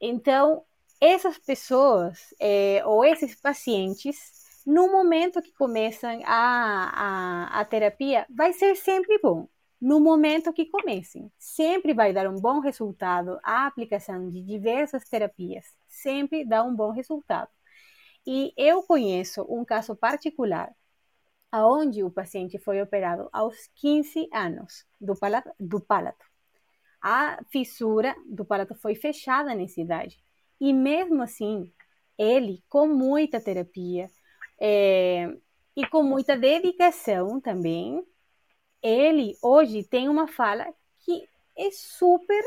Então 0.00 0.64
essas 1.00 1.38
pessoas 1.38 2.34
é, 2.40 2.82
ou 2.86 3.04
esses 3.04 3.34
pacientes 3.40 4.42
no 4.66 4.90
momento 4.90 5.42
que 5.42 5.52
começam 5.52 6.20
a, 6.24 7.50
a, 7.54 7.60
a 7.60 7.64
terapia, 7.64 8.26
vai 8.30 8.52
ser 8.52 8.76
sempre 8.76 9.18
bom. 9.18 9.48
No 9.80 10.00
momento 10.00 10.52
que 10.52 10.66
comecem, 10.66 11.30
sempre 11.38 11.92
vai 11.92 12.12
dar 12.12 12.28
um 12.28 12.36
bom 12.36 12.60
resultado. 12.60 13.38
A 13.42 13.66
aplicação 13.66 14.28
de 14.28 14.40
diversas 14.40 15.04
terapias 15.08 15.66
sempre 15.88 16.44
dá 16.44 16.62
um 16.62 16.74
bom 16.74 16.92
resultado. 16.92 17.50
E 18.24 18.52
eu 18.56 18.82
conheço 18.84 19.44
um 19.48 19.64
caso 19.64 19.96
particular 19.96 20.72
onde 21.52 22.02
o 22.02 22.10
paciente 22.10 22.58
foi 22.58 22.80
operado 22.80 23.28
aos 23.32 23.68
15 23.74 24.28
anos 24.32 24.86
do 25.00 25.14
palato, 25.14 25.50
do 25.58 25.80
palato. 25.80 26.24
A 27.00 27.42
fissura 27.50 28.14
do 28.26 28.44
palato 28.44 28.74
foi 28.74 28.94
fechada 28.94 29.54
nessa 29.54 29.80
idade. 29.80 30.18
E 30.60 30.72
mesmo 30.72 31.22
assim, 31.22 31.72
ele, 32.16 32.62
com 32.68 32.86
muita 32.86 33.40
terapia, 33.40 34.08
é, 34.60 35.28
e 35.76 35.86
com 35.86 36.02
muita 36.02 36.36
dedicação 36.36 37.40
também, 37.40 38.04
ele 38.82 39.36
hoje 39.42 39.82
tem 39.84 40.08
uma 40.08 40.28
fala 40.28 40.72
que 41.00 41.26
é 41.56 41.70
super, 41.70 42.42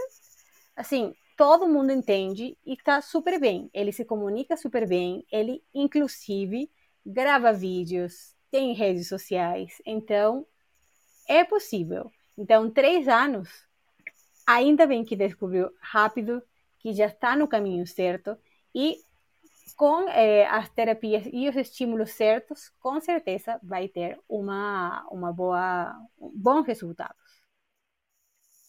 assim, 0.76 1.14
todo 1.38 1.68
mundo 1.68 1.92
entende 1.92 2.58
e 2.66 2.74
está 2.74 3.02
super 3.02 3.40
bem. 3.40 3.70
Ele 3.74 3.92
se 3.92 4.06
comunica 4.06 4.56
super 4.58 4.88
bem, 4.88 5.26
ele 5.32 5.64
inclusive 5.74 6.70
grava 7.06 7.54
vídeos, 7.54 8.35
tem 8.56 8.72
redes 8.72 9.10
sociais, 9.10 9.82
então 9.86 10.48
é 11.28 11.44
possível. 11.44 12.10
Então, 12.38 12.72
três 12.72 13.06
anos, 13.06 13.50
ainda 14.48 14.88
bem 14.88 15.04
que 15.04 15.14
descobriu 15.14 15.70
rápido, 15.78 16.42
que 16.80 16.94
já 16.94 17.08
está 17.08 17.36
no 17.36 17.50
caminho 17.50 17.86
certo 17.86 18.38
e 18.74 18.96
com 19.76 20.08
é, 20.08 20.48
as 20.48 20.70
terapias 20.70 21.28
e 21.34 21.50
os 21.50 21.56
estímulos 21.58 22.12
certos, 22.12 22.72
com 22.80 23.02
certeza 23.02 23.60
vai 23.62 23.90
ter 23.90 24.18
uma, 24.30 25.06
uma 25.12 25.34
boa, 25.34 25.94
bons 26.18 26.66
resultados. 26.66 27.44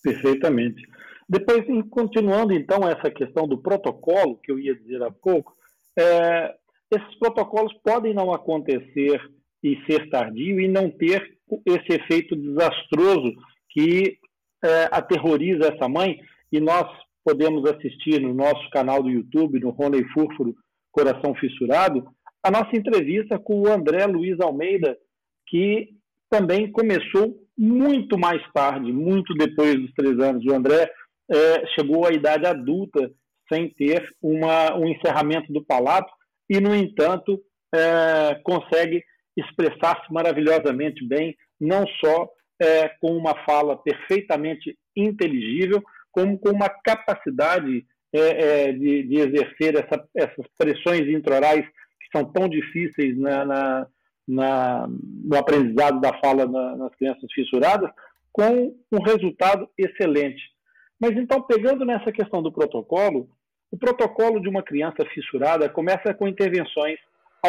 Perfeitamente. 0.02 0.83
Depois, 1.28 1.64
continuando 1.90 2.52
então 2.52 2.88
essa 2.88 3.09
questão 3.09 3.47
do 3.47 3.59
protocolo, 3.59 4.37
que 4.38 4.50
eu 4.50 4.59
ia 4.59 4.75
dizer 4.75 5.00
há 5.05 5.12
pouco, 5.12 5.57
é, 5.97 6.57
esses 6.90 7.14
protocolos 7.21 7.73
podem 7.85 8.12
não 8.12 8.33
acontecer 8.33 9.36
e 9.63 9.79
ser 9.87 10.09
tardio 10.11 10.61
e 10.61 10.69
não 10.69 10.91
ter 10.91 11.37
esse 11.65 12.01
efeito 12.01 12.35
desastroso 12.37 13.33
que 13.71 14.19
é, 14.65 14.89
aterroriza 14.91 15.73
essa 15.73 15.89
mãe, 15.89 16.19
e 16.51 16.61
nós 16.61 16.87
podemos 17.25 17.69
assistir 17.69 18.21
no 18.21 18.33
nosso 18.33 18.69
canal 18.71 19.03
do 19.03 19.11
YouTube, 19.11 19.61
no 19.61 19.71
Rony 19.71 20.05
Fúrfuro, 20.13 20.55
Coração 20.93 21.35
Fissurado, 21.35 22.07
a 22.43 22.51
nossa 22.51 22.77
entrevista 22.77 23.39
com 23.39 23.61
o 23.61 23.69
André 23.69 24.07
Luiz 24.07 24.39
Almeida, 24.41 24.97
que 25.49 25.91
também 26.31 26.71
começou 26.71 27.37
muito 27.59 28.19
mais 28.19 28.40
tarde, 28.53 28.92
muito 28.92 29.35
depois 29.35 29.75
dos 29.75 29.92
três 29.95 30.19
anos. 30.21 30.45
O 30.45 30.55
André 30.55 30.88
é, 31.31 31.66
chegou 31.75 32.07
à 32.07 32.12
idade 32.12 32.47
adulta 32.47 33.11
sem 33.53 33.69
ter 33.71 34.09
uma, 34.23 34.77
um 34.77 34.88
encerramento 34.88 35.53
do 35.53 35.64
palato 35.64 36.12
e, 36.49 36.61
no 36.61 36.75
entanto, 36.75 37.40
é, 37.75 38.40
consegue 38.45 39.03
expressar-se 39.37 40.12
maravilhosamente 40.12 41.07
bem, 41.07 41.37
não 41.61 41.87
só 42.05 42.29
é, 42.61 42.88
com 43.01 43.16
uma 43.16 43.35
fala 43.44 43.77
perfeitamente 43.77 44.77
inteligível, 44.96 45.83
como 46.11 46.38
com 46.38 46.51
uma 46.51 46.68
capacidade 46.68 47.85
é, 48.12 48.18
é, 48.18 48.72
de, 48.72 49.03
de, 49.03 49.16
exercer 49.16 49.77
essa, 49.77 50.09
essas 50.14 50.46
pressões 50.57 51.07
introrais 51.09 51.66
que 51.66 52.16
são 52.16 52.25
tão 52.25 52.49
difíceis 52.49 53.18
na, 53.18 53.44
na, 53.44 53.87
na, 54.27 54.88
no 54.88 55.37
aprendizado 55.37 56.01
da 56.01 56.18
fala 56.18 56.46
na, 56.46 56.77
nas 56.77 56.94
crianças 56.94 57.31
fissuradas, 57.33 57.90
com 58.33 58.75
um 58.92 59.03
resultado 59.03 59.68
excelente. 59.77 60.42
Mas 60.99 61.12
então, 61.12 61.42
pegando 61.42 61.85
nessa 61.85 62.11
questão 62.11 62.42
do 62.42 62.53
protocolo, 62.53 63.29
o 63.70 63.77
protocolo 63.77 64.40
de 64.40 64.49
uma 64.49 64.62
criança 64.62 65.05
fissurada 65.12 65.68
começa 65.68 66.14
com 66.14 66.29
intervenções 66.29 66.99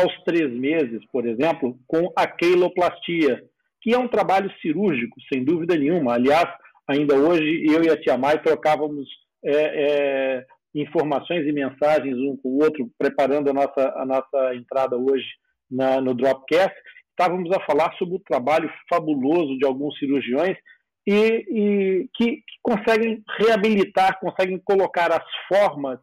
aos 0.01 0.23
três 0.23 0.51
meses, 0.51 1.03
por 1.11 1.25
exemplo, 1.25 1.77
com 1.87 2.11
a 2.15 2.27
queiloplastia, 2.27 3.43
que 3.81 3.93
é 3.93 3.97
um 3.97 4.07
trabalho 4.07 4.51
cirúrgico, 4.61 5.15
sem 5.31 5.43
dúvida 5.43 5.75
nenhuma. 5.75 6.13
Aliás, 6.13 6.47
ainda 6.87 7.15
hoje 7.15 7.65
eu 7.67 7.83
e 7.83 7.89
a 7.89 7.99
Tia 7.99 8.17
Mai 8.17 8.41
trocávamos 8.41 9.07
é, 9.43 9.51
é, 9.53 10.45
informações 10.73 11.45
e 11.47 11.51
mensagens 11.51 12.15
um 12.17 12.37
com 12.37 12.49
o 12.49 12.63
outro, 12.63 12.89
preparando 12.97 13.49
a 13.49 13.53
nossa, 13.53 13.93
a 13.95 14.05
nossa 14.05 14.55
entrada 14.55 14.97
hoje 14.97 15.25
na, 15.69 16.01
no 16.01 16.13
Dropcast, 16.13 16.75
estávamos 17.09 17.51
a 17.51 17.65
falar 17.65 17.93
sobre 17.97 18.15
o 18.15 18.23
trabalho 18.27 18.69
fabuloso 18.89 19.57
de 19.57 19.65
alguns 19.65 19.97
cirurgiões 19.97 20.55
e, 21.05 21.45
e 21.49 22.09
que, 22.13 22.37
que, 22.37 22.57
conseguem 22.61 23.23
reabilitar, 23.39 24.19
conseguem 24.19 24.59
colocar 24.63 25.11
as 25.11 25.23
formas 25.47 25.99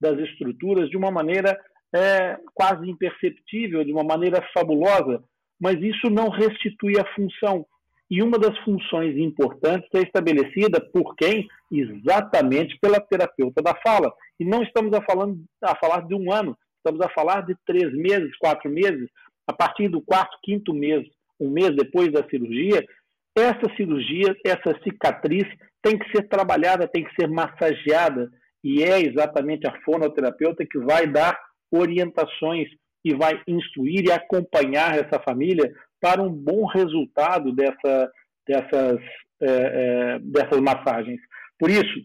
das 0.00 0.18
estruturas 0.18 0.88
de 0.90 0.96
uma 0.96 1.10
maneira 1.10 1.58
é, 1.94 2.36
quase 2.54 2.88
imperceptível, 2.88 3.84
de 3.84 3.92
uma 3.92 4.04
maneira 4.04 4.46
fabulosa, 4.52 5.22
mas 5.60 5.76
isso 5.80 6.10
não 6.10 6.28
restitui 6.28 6.98
a 6.98 7.14
função. 7.14 7.66
E 8.08 8.22
uma 8.22 8.38
das 8.38 8.56
funções 8.58 9.16
importantes 9.16 9.88
é 9.94 10.00
estabelecida 10.00 10.80
por 10.92 11.16
quem? 11.16 11.48
Exatamente 11.72 12.78
pela 12.78 13.00
terapeuta 13.00 13.60
da 13.60 13.74
fala. 13.76 14.12
E 14.38 14.44
não 14.44 14.62
estamos 14.62 14.92
a, 14.92 15.02
falando, 15.02 15.42
a 15.62 15.74
falar 15.76 16.06
de 16.06 16.14
um 16.14 16.32
ano, 16.32 16.56
estamos 16.76 17.00
a 17.04 17.08
falar 17.08 17.40
de 17.44 17.56
três 17.66 17.92
meses, 17.92 18.36
quatro 18.38 18.70
meses, 18.70 19.08
a 19.46 19.52
partir 19.52 19.88
do 19.88 20.00
quarto, 20.00 20.38
quinto 20.42 20.72
mês, 20.72 21.04
um 21.40 21.50
mês 21.50 21.74
depois 21.74 22.12
da 22.12 22.26
cirurgia, 22.28 22.84
essa 23.36 23.74
cirurgia, 23.76 24.34
essa 24.44 24.78
cicatriz 24.82 25.44
tem 25.82 25.98
que 25.98 26.10
ser 26.10 26.28
trabalhada, 26.28 26.88
tem 26.88 27.04
que 27.04 27.14
ser 27.14 27.28
massageada, 27.28 28.30
e 28.64 28.82
é 28.82 29.00
exatamente 29.00 29.66
a 29.66 29.78
fonoterapeuta 29.84 30.64
que 30.64 30.78
vai 30.78 31.06
dar 31.06 31.38
orientações 31.72 32.68
e 33.04 33.14
vai 33.14 33.40
instruir 33.46 34.04
e 34.04 34.12
acompanhar 34.12 34.98
essa 34.98 35.20
família 35.20 35.72
para 36.00 36.22
um 36.22 36.30
bom 36.30 36.66
resultado 36.66 37.52
dessa, 37.52 38.12
dessas, 38.46 39.00
é, 39.40 39.48
é, 39.48 40.18
dessas 40.20 40.60
massagens. 40.60 41.20
Por 41.58 41.70
isso, 41.70 42.00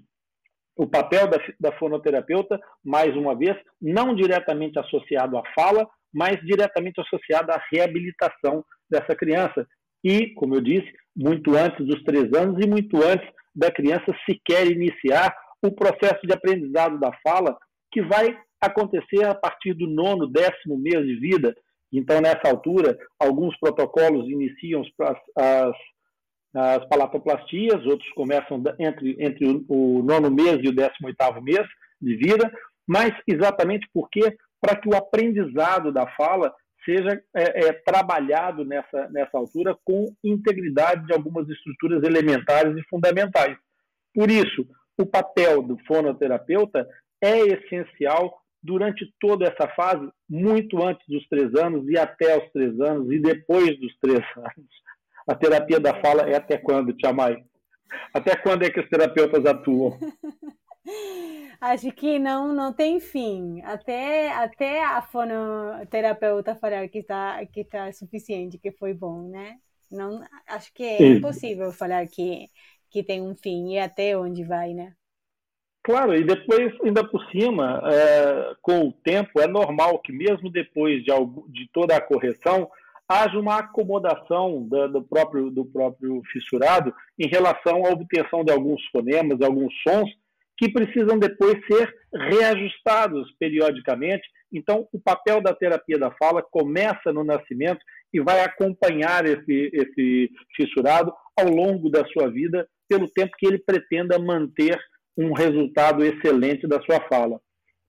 o 0.75 0.87
papel 0.87 1.27
da, 1.27 1.37
da 1.59 1.71
fonoterapeuta, 1.77 2.59
mais 2.83 3.15
uma 3.15 3.35
vez, 3.35 3.57
não 3.81 4.15
diretamente 4.15 4.79
associado 4.79 5.37
à 5.37 5.43
fala, 5.53 5.87
mas 6.13 6.39
diretamente 6.41 6.99
associado 7.01 7.51
à 7.51 7.61
reabilitação 7.71 8.63
dessa 8.89 9.15
criança. 9.15 9.67
E, 10.03 10.33
como 10.33 10.55
eu 10.55 10.61
disse, 10.61 10.91
muito 11.15 11.55
antes 11.55 11.85
dos 11.85 12.01
três 12.03 12.33
anos 12.33 12.63
e 12.63 12.67
muito 12.67 12.97
antes 12.97 13.27
da 13.55 13.71
criança 13.71 14.05
sequer 14.25 14.67
iniciar 14.67 15.35
o 15.63 15.71
processo 15.71 16.25
de 16.25 16.33
aprendizado 16.33 16.99
da 16.99 17.11
fala, 17.23 17.55
que 17.91 18.01
vai 18.01 18.37
acontecer 18.61 19.25
a 19.25 19.35
partir 19.35 19.73
do 19.73 19.87
nono, 19.87 20.27
décimo 20.27 20.77
mês 20.77 21.05
de 21.05 21.15
vida, 21.15 21.55
então, 21.91 22.21
nessa 22.21 22.49
altura, 22.49 22.97
alguns 23.19 23.57
protocolos 23.59 24.27
iniciam 24.29 24.81
as, 25.01 25.17
as, 25.35 25.75
as 26.55 26.85
palatoplastias, 26.87 27.85
outros 27.85 28.09
começam 28.13 28.63
entre, 28.79 29.17
entre 29.19 29.65
o, 29.67 30.01
nono 30.01 30.31
mês 30.31 30.59
e 30.61 30.69
o 30.69 30.75
décimo 30.75 31.07
oitavo 31.07 31.41
mês 31.41 31.67
de 32.01 32.15
vida, 32.15 32.49
mas 32.87 33.11
exatamente 33.27 33.87
porque 33.93 34.37
para 34.61 34.75
que 34.75 34.87
o 34.87 34.95
aprendizado 34.95 35.91
da 35.91 36.07
fala 36.15 36.53
seja 36.85 37.21
é, 37.35 37.67
é, 37.67 37.73
trabalhado 37.73 38.63
nessa, 38.63 39.09
nessa 39.09 39.37
altura 39.37 39.77
com 39.83 40.05
integridade 40.23 41.05
de 41.05 41.13
algumas 41.13 41.47
estruturas 41.49 42.03
elementares 42.03 42.75
e 42.75 42.83
fundamentais. 42.89 43.57
Por 44.13 44.31
isso, 44.31 44.65
o 44.97 45.05
papel 45.05 45.61
do 45.61 45.77
fonoterapeuta 45.85 46.87
é 47.21 47.39
essencial 47.39 48.41
durante 48.63 49.11
toda 49.19 49.45
essa 49.45 49.67
fase, 49.69 50.07
muito 50.29 50.81
antes 50.81 51.05
dos 51.07 51.27
três 51.27 51.53
anos 51.55 51.87
e 51.89 51.97
até 51.97 52.37
os 52.37 52.51
três 52.51 52.79
anos 52.79 53.11
e 53.11 53.19
depois 53.19 53.79
dos 53.79 53.97
três 53.99 54.23
anos. 54.37 54.69
A 55.27 55.35
terapia 55.35 55.79
da 55.79 55.99
fala 56.01 56.23
é 56.29 56.35
até 56.35 56.57
quando, 56.57 56.93
Tia 56.93 57.13
Mai? 57.13 57.43
Até 58.13 58.35
quando 58.35 58.63
é 58.63 58.69
que 58.69 58.79
os 58.79 58.89
terapeutas 58.89 59.45
atuam? 59.45 59.97
Acho 61.61 61.91
que 61.91 62.17
não, 62.17 62.53
não 62.53 62.73
tem 62.73 62.99
fim. 62.99 63.61
Até, 63.61 64.31
até 64.31 64.83
a 64.83 65.01
fonoterapeuta 65.01 66.55
falar 66.55 66.87
que 66.89 66.99
está 66.99 67.45
que 67.45 67.63
tá 67.63 67.91
suficiente, 67.93 68.57
que 68.57 68.71
foi 68.71 68.93
bom, 68.93 69.29
né? 69.29 69.59
Não, 69.91 70.23
acho 70.47 70.73
que 70.73 70.83
é 70.83 70.97
Sim. 70.97 71.17
impossível 71.17 71.71
falar 71.71 72.07
que, 72.07 72.47
que 72.89 73.03
tem 73.03 73.21
um 73.21 73.35
fim 73.35 73.73
e 73.73 73.79
até 73.79 74.17
onde 74.17 74.43
vai, 74.43 74.73
né? 74.73 74.95
Claro, 75.83 76.15
e 76.15 76.23
depois, 76.23 76.73
ainda 76.83 77.03
por 77.03 77.23
cima, 77.31 77.81
é, 77.91 78.55
com 78.61 78.87
o 78.87 78.93
tempo, 79.03 79.41
é 79.41 79.47
normal 79.47 79.97
que 79.99 80.11
mesmo 80.11 80.49
depois 80.49 81.03
de, 81.03 81.11
de 81.49 81.67
toda 81.73 81.95
a 81.95 82.01
correção, 82.01 82.69
haja 83.09 83.37
uma 83.37 83.57
acomodação 83.57 84.63
do, 84.63 84.87
do, 84.87 85.01
próprio, 85.01 85.49
do 85.49 85.65
próprio 85.65 86.21
fissurado 86.31 86.93
em 87.19 87.27
relação 87.27 87.85
à 87.85 87.89
obtenção 87.89 88.43
de 88.43 88.51
alguns 88.51 88.81
fonemas, 88.91 89.41
alguns 89.41 89.73
sons, 89.81 90.09
que 90.55 90.71
precisam 90.71 91.17
depois 91.17 91.55
ser 91.65 91.91
reajustados 92.13 93.31
periodicamente. 93.39 94.21
Então, 94.53 94.87
o 94.93 94.99
papel 94.99 95.41
da 95.41 95.55
terapia 95.55 95.97
da 95.97 96.11
fala 96.11 96.43
começa 96.43 97.11
no 97.11 97.23
nascimento 97.23 97.79
e 98.13 98.21
vai 98.21 98.41
acompanhar 98.41 99.25
esse, 99.25 99.71
esse 99.73 100.29
fissurado 100.55 101.11
ao 101.35 101.49
longo 101.49 101.89
da 101.89 102.05
sua 102.05 102.29
vida, 102.29 102.67
pelo 102.87 103.09
tempo 103.09 103.31
que 103.37 103.47
ele 103.47 103.57
pretenda 103.57 104.19
manter 104.19 104.79
um 105.17 105.33
resultado 105.33 106.03
excelente 106.03 106.67
da 106.67 106.81
sua 106.81 106.99
fala. 107.07 107.39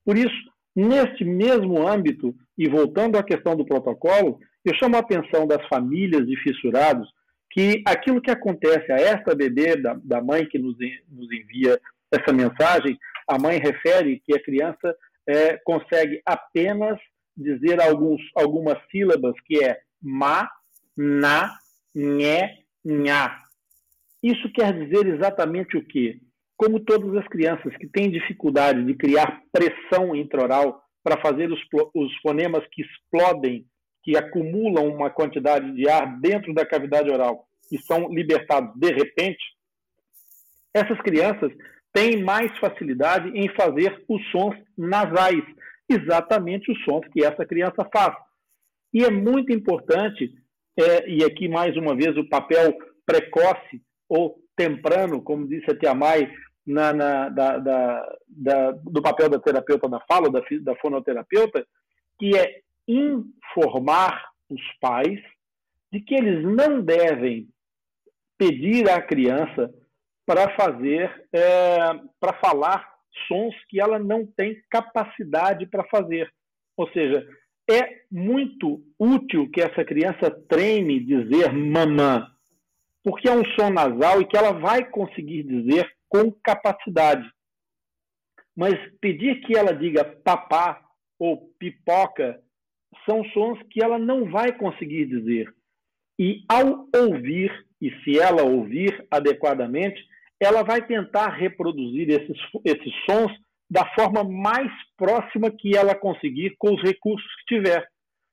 Por 0.05 0.17
isso, 0.17 0.35
neste 0.75 1.25
mesmo 1.25 1.87
âmbito, 1.87 2.35
e 2.57 2.69
voltando 2.69 3.17
à 3.17 3.23
questão 3.23 3.57
do 3.57 3.65
protocolo, 3.65 4.39
eu 4.65 4.75
chamo 4.77 4.97
a 4.97 5.01
atenção 5.01 5.47
das 5.47 5.67
famílias 5.69 6.27
de 6.27 6.37
fissurados 6.37 7.09
que 7.51 7.83
aquilo 7.87 8.21
que 8.21 8.31
acontece 8.31 8.91
a 8.91 8.97
esta 8.97 9.35
bebê, 9.35 9.77
da, 9.77 9.95
da 10.03 10.23
mãe 10.23 10.47
que 10.47 10.59
nos, 10.59 10.77
nos 11.09 11.31
envia 11.31 11.79
essa 12.11 12.33
mensagem, 12.33 12.99
a 13.29 13.39
mãe 13.39 13.59
refere 13.59 14.21
que 14.25 14.35
a 14.35 14.43
criança 14.43 14.97
é, 15.27 15.57
consegue 15.59 16.21
apenas 16.25 16.99
dizer 17.37 17.81
alguns, 17.81 18.21
algumas 18.35 18.79
sílabas, 18.91 19.35
que 19.47 19.63
é 19.63 19.81
ma, 20.01 20.49
na, 20.97 21.55
nhé, 21.95 22.59
nha. 22.85 23.43
Isso 24.23 24.51
quer 24.53 24.73
dizer 24.73 25.07
exatamente 25.07 25.77
o 25.77 25.85
quê? 25.85 26.21
Como 26.63 26.79
todas 26.79 27.17
as 27.17 27.27
crianças 27.27 27.77
que 27.77 27.89
têm 27.89 28.09
dificuldade 28.09 28.85
de 28.85 28.95
criar 28.95 29.43
pressão 29.51 30.15
intraoral 30.15 30.81
para 31.03 31.21
fazer 31.21 31.51
os, 31.51 31.59
os 31.93 32.17
fonemas 32.19 32.65
que 32.71 32.83
explodem, 32.83 33.67
que 34.05 34.17
acumulam 34.17 34.87
uma 34.87 35.11
quantidade 35.11 35.75
de 35.75 35.89
ar 35.89 36.21
dentro 36.21 36.55
da 36.55 36.65
cavidade 36.65 37.11
oral 37.11 37.49
e 37.69 37.83
são 37.83 38.09
libertados 38.13 38.73
de 38.79 38.93
repente, 38.93 39.43
essas 40.73 40.97
crianças 41.01 41.51
têm 41.93 42.23
mais 42.23 42.57
facilidade 42.61 43.29
em 43.37 43.49
fazer 43.57 44.01
os 44.09 44.25
sons 44.31 44.55
nasais, 44.79 45.43
exatamente 45.89 46.71
os 46.71 46.81
sons 46.85 47.05
que 47.13 47.25
essa 47.25 47.45
criança 47.45 47.85
faz. 47.93 48.17
E 48.95 49.05
é 49.05 49.11
muito 49.11 49.53
importante, 49.53 50.33
é, 50.79 51.11
e 51.11 51.25
aqui 51.25 51.49
mais 51.49 51.77
uma 51.77 51.97
vez 51.97 52.17
o 52.17 52.29
papel 52.29 52.73
precoce 53.05 53.83
ou 54.09 54.41
temprano, 54.57 55.21
como 55.23 55.49
disse 55.49 55.69
a 55.69 55.77
Tia 55.77 55.95
Mai, 55.95 56.31
na, 56.67 56.93
na 56.93 57.29
da, 57.29 57.59
da, 57.59 58.17
da, 58.29 58.71
do 58.73 59.03
papel 59.03 59.29
da 59.29 59.39
terapeuta 59.39 59.89
na 59.89 60.01
fala, 60.01 60.31
da, 60.31 60.43
da 60.63 60.77
fonoterapeuta, 60.77 61.67
que 62.19 62.37
é 62.37 62.61
informar 62.87 64.31
os 64.49 64.61
pais 64.81 65.21
de 65.93 66.01
que 66.01 66.15
eles 66.15 66.45
não 66.45 66.81
devem 66.81 67.49
pedir 68.39 68.89
à 68.89 69.01
criança 69.01 69.73
para 70.27 70.55
fazer, 70.57 71.29
é, 71.33 71.79
para 72.19 72.33
falar 72.41 72.93
sons 73.29 73.55
que 73.69 73.81
ela 73.81 73.99
não 73.99 74.27
tem 74.27 74.61
capacidade 74.71 75.67
para 75.67 75.85
fazer. 75.85 76.33
Ou 76.77 76.89
seja, 76.93 77.27
é 77.71 78.03
muito 78.11 78.83
útil 78.99 79.51
que 79.51 79.61
essa 79.61 79.85
criança 79.85 80.31
treine 80.49 81.01
dizer 81.01 81.53
mamã, 81.53 82.27
porque 83.05 83.29
é 83.29 83.33
um 83.33 83.45
som 83.55 83.71
nasal 83.71 84.21
e 84.21 84.27
que 84.27 84.37
ela 84.37 84.53
vai 84.53 84.85
conseguir 84.89 85.43
dizer 85.43 85.91
com 86.13 86.31
capacidade. 86.45 87.27
Mas 88.55 88.75
pedir 89.01 89.41
que 89.41 89.57
ela 89.57 89.73
diga 89.73 90.05
papá 90.05 90.79
ou 91.19 91.51
pipoca 91.59 92.39
são 93.09 93.25
sons 93.31 93.59
que 93.71 93.83
ela 93.83 93.99
não 93.99 94.31
vai 94.31 94.53
conseguir 94.53 95.07
dizer. 95.07 95.51
E 96.19 96.45
ao 96.47 96.87
ouvir, 96.95 97.51
e 97.81 97.91
se 98.03 98.19
ela 98.19 98.43
ouvir 98.43 99.07
adequadamente, 99.11 100.05
ela 100.39 100.63
vai 100.63 100.87
tentar 100.87 101.29
reproduzir 101.29 102.11
esses, 102.11 102.39
esses 102.67 102.93
sons 103.09 103.33
da 103.71 103.87
forma 103.95 104.23
mais 104.23 104.71
próxima 104.99 105.51
que 105.51 105.75
ela 105.75 105.95
conseguir 105.95 106.55
com 106.59 106.75
os 106.75 106.83
recursos 106.83 107.27
que 107.37 107.55
tiver. 107.55 107.87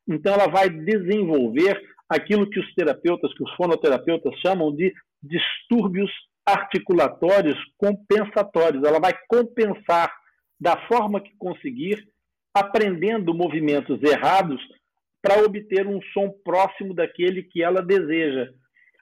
Então, 0.05 0.33
ela 0.33 0.47
vai 0.47 0.69
desenvolver 0.69 1.81
aquilo 2.09 2.49
que 2.49 2.59
os 2.59 2.73
terapeutas, 2.73 3.33
que 3.33 3.43
os 3.43 3.55
fonoterapeutas 3.55 4.37
chamam 4.41 4.75
de 4.75 4.93
distúrbios 5.23 6.11
articulatórios 6.51 7.57
compensatórios. 7.77 8.83
Ela 8.83 8.99
vai 8.99 9.13
compensar 9.27 10.11
da 10.59 10.75
forma 10.87 11.21
que 11.21 11.31
conseguir, 11.37 12.07
aprendendo 12.53 13.33
movimentos 13.33 14.01
errados 14.03 14.61
para 15.21 15.41
obter 15.43 15.85
um 15.87 16.01
som 16.13 16.29
próximo 16.43 16.93
daquele 16.93 17.43
que 17.43 17.63
ela 17.63 17.81
deseja. 17.81 18.51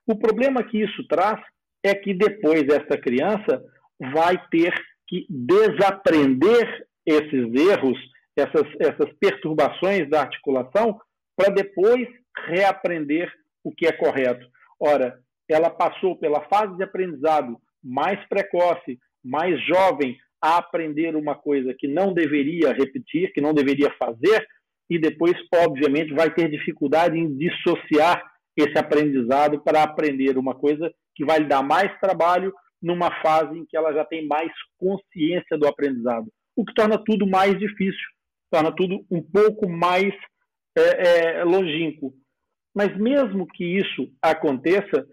O 0.06 0.16
problema 0.18 0.64
que 0.64 0.82
isso 0.82 1.08
traz 1.08 1.40
é 1.84 1.94
que 1.94 2.14
depois 2.14 2.64
essa 2.68 2.98
criança 2.98 3.64
vai 4.14 4.38
ter 4.50 4.74
que 5.08 5.26
desaprender 5.30 6.88
esses 7.06 7.54
erros, 7.56 7.98
essas, 8.36 8.68
essas 8.80 9.12
perturbações 9.20 10.10
da 10.10 10.22
articulação, 10.22 11.00
para 11.36 11.54
depois 11.54 12.08
reaprender 12.48 13.32
o 13.64 13.72
que 13.72 13.88
é 13.88 13.92
correto. 13.92 14.46
Ora, 14.80 15.20
ela 15.54 15.70
passou 15.70 16.18
pela 16.18 16.42
fase 16.48 16.76
de 16.78 16.84
aprendizado 16.84 17.58
mais 17.84 18.20
precoce, 18.28 19.00
mais 19.24 19.60
jovem, 19.66 20.18
a 20.42 20.58
aprender 20.58 21.16
uma 21.16 21.36
coisa 21.36 21.74
que 21.78 21.88
não 21.88 22.14
deveria 22.14 22.74
repetir, 22.74 23.34
que 23.34 23.42
não 23.42 23.54
deveria 23.54 23.92
fazer, 23.98 24.46
e 24.90 25.00
depois, 25.00 25.34
obviamente, 25.54 26.14
vai 26.14 26.34
ter 26.34 26.50
dificuldade 26.50 27.18
em 27.18 27.36
dissociar 27.36 28.24
esse 28.56 28.78
aprendizado 28.78 29.62
para 29.62 29.84
aprender 29.84 30.38
uma 30.38 30.56
coisa 30.56 30.92
que 31.16 31.26
vai 31.26 31.40
lhe 31.40 31.48
dar 31.48 31.64
mais 31.64 31.92
trabalho 32.00 32.54
numa 32.82 33.12
fase 33.22 33.58
em 33.58 33.66
que 33.66 33.76
ela 33.76 33.94
já 33.94 34.06
tem 34.06 34.26
mais 34.28 34.52
consciência 34.78 35.58
do 35.58 35.68
aprendizado, 35.68 36.32
o 36.56 36.64
que 36.64 36.74
torna 36.74 36.98
tudo 37.04 37.28
mais 37.28 37.58
difícil, 37.58 38.08
torna 38.52 38.72
tudo 38.72 39.06
um 39.12 39.22
pouco 39.22 39.68
mais 39.68 40.14
é, 40.78 41.40
é, 41.40 41.44
longínquo. 41.44 42.14
Mas 42.76 42.96
mesmo 42.98 43.48
que 43.48 43.64
isso 43.64 44.12
aconteça, 44.22 45.06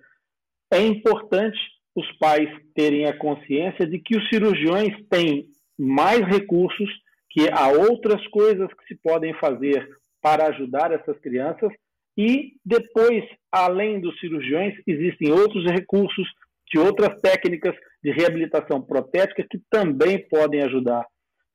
é 0.75 0.83
importante 0.83 1.59
os 1.95 2.11
pais 2.19 2.49
terem 2.75 3.07
a 3.07 3.17
consciência 3.17 3.87
de 3.87 3.99
que 4.01 4.17
os 4.17 4.29
cirurgiões 4.29 4.93
têm 5.09 5.47
mais 5.79 6.21
recursos, 6.27 6.91
que 7.31 7.49
há 7.51 7.69
outras 7.69 8.27
coisas 8.29 8.69
que 8.75 8.87
se 8.89 9.01
podem 9.01 9.33
fazer 9.35 9.89
para 10.21 10.49
ajudar 10.49 10.93
essas 10.93 11.19
crianças 11.21 11.71
e 12.17 12.53
depois, 12.65 13.25
além 13.51 14.01
dos 14.01 14.19
cirurgiões, 14.21 14.75
existem 14.87 15.33
outros 15.33 15.65
recursos 15.71 16.27
de 16.73 16.79
outras 16.79 17.21
técnicas 17.21 17.75
de 18.03 18.11
reabilitação 18.11 18.81
protética 18.81 19.47
que 19.49 19.61
também 19.71 20.27
podem 20.29 20.63
ajudar. 20.63 21.05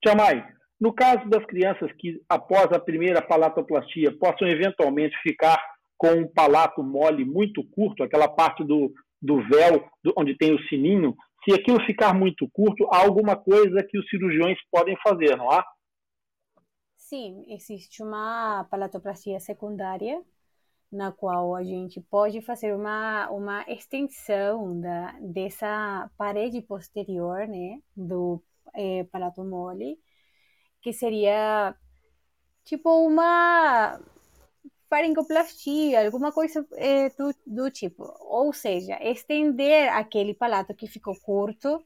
Tiamai, 0.04 0.46
no 0.80 0.94
caso 0.94 1.28
das 1.30 1.46
crianças 1.46 1.92
que, 1.98 2.22
após 2.30 2.68
a 2.72 2.80
primeira 2.80 3.22
palatoplastia, 3.22 4.12
possam 4.18 4.48
eventualmente 4.48 5.16
ficar 5.22 5.60
com 5.98 6.12
um 6.12 6.28
palato 6.28 6.82
mole 6.82 7.26
muito 7.26 7.64
curto, 7.72 8.04
aquela 8.04 8.28
parte 8.28 8.64
do, 8.64 8.94
do 9.22 9.42
véu 9.48 9.90
do, 10.04 10.14
onde 10.18 10.38
tem 10.38 10.54
o 10.54 10.64
sininho, 10.68 11.16
se 11.44 11.54
aquilo 11.54 11.84
ficar 11.86 12.14
muito 12.14 12.50
curto, 12.52 12.88
há 12.92 13.02
alguma 13.02 13.36
coisa 13.36 13.84
que 13.84 13.98
os 13.98 14.08
cirurgiões 14.10 14.58
podem 14.72 14.96
fazer, 15.02 15.36
não 15.38 15.50
há? 15.52 15.66
Sim, 16.96 17.44
existe 17.48 18.04
uma 18.04 18.68
palatoplastia 18.70 19.40
secundária, 19.40 20.22
na 20.92 21.12
qual 21.12 21.56
a 21.56 21.64
gente 21.64 22.02
pode 22.02 22.42
fazer 22.42 22.76
uma, 22.76 23.30
uma 23.30 23.64
extensão 23.68 24.80
da, 24.80 25.16
dessa 25.22 26.10
parede 26.18 26.62
posterior, 26.62 27.48
né, 27.48 27.80
do 27.96 28.44
é, 28.74 29.04
palato 29.06 29.44
mole, 29.44 30.00
que 30.82 30.94
seria 30.94 31.76
tipo 32.64 32.90
uma 33.06 34.00
faringoplastia, 34.90 36.06
alguma 36.06 36.32
coisa 36.32 36.66
é, 36.74 37.10
do, 37.10 37.34
do 37.46 37.72
tipo. 37.72 38.04
Ou 38.22 38.52
seja, 38.54 38.98
estender 39.02 39.92
aquele 39.94 40.34
palato 40.34 40.74
que 40.74 40.88
ficou 40.88 41.16
curto 41.20 41.84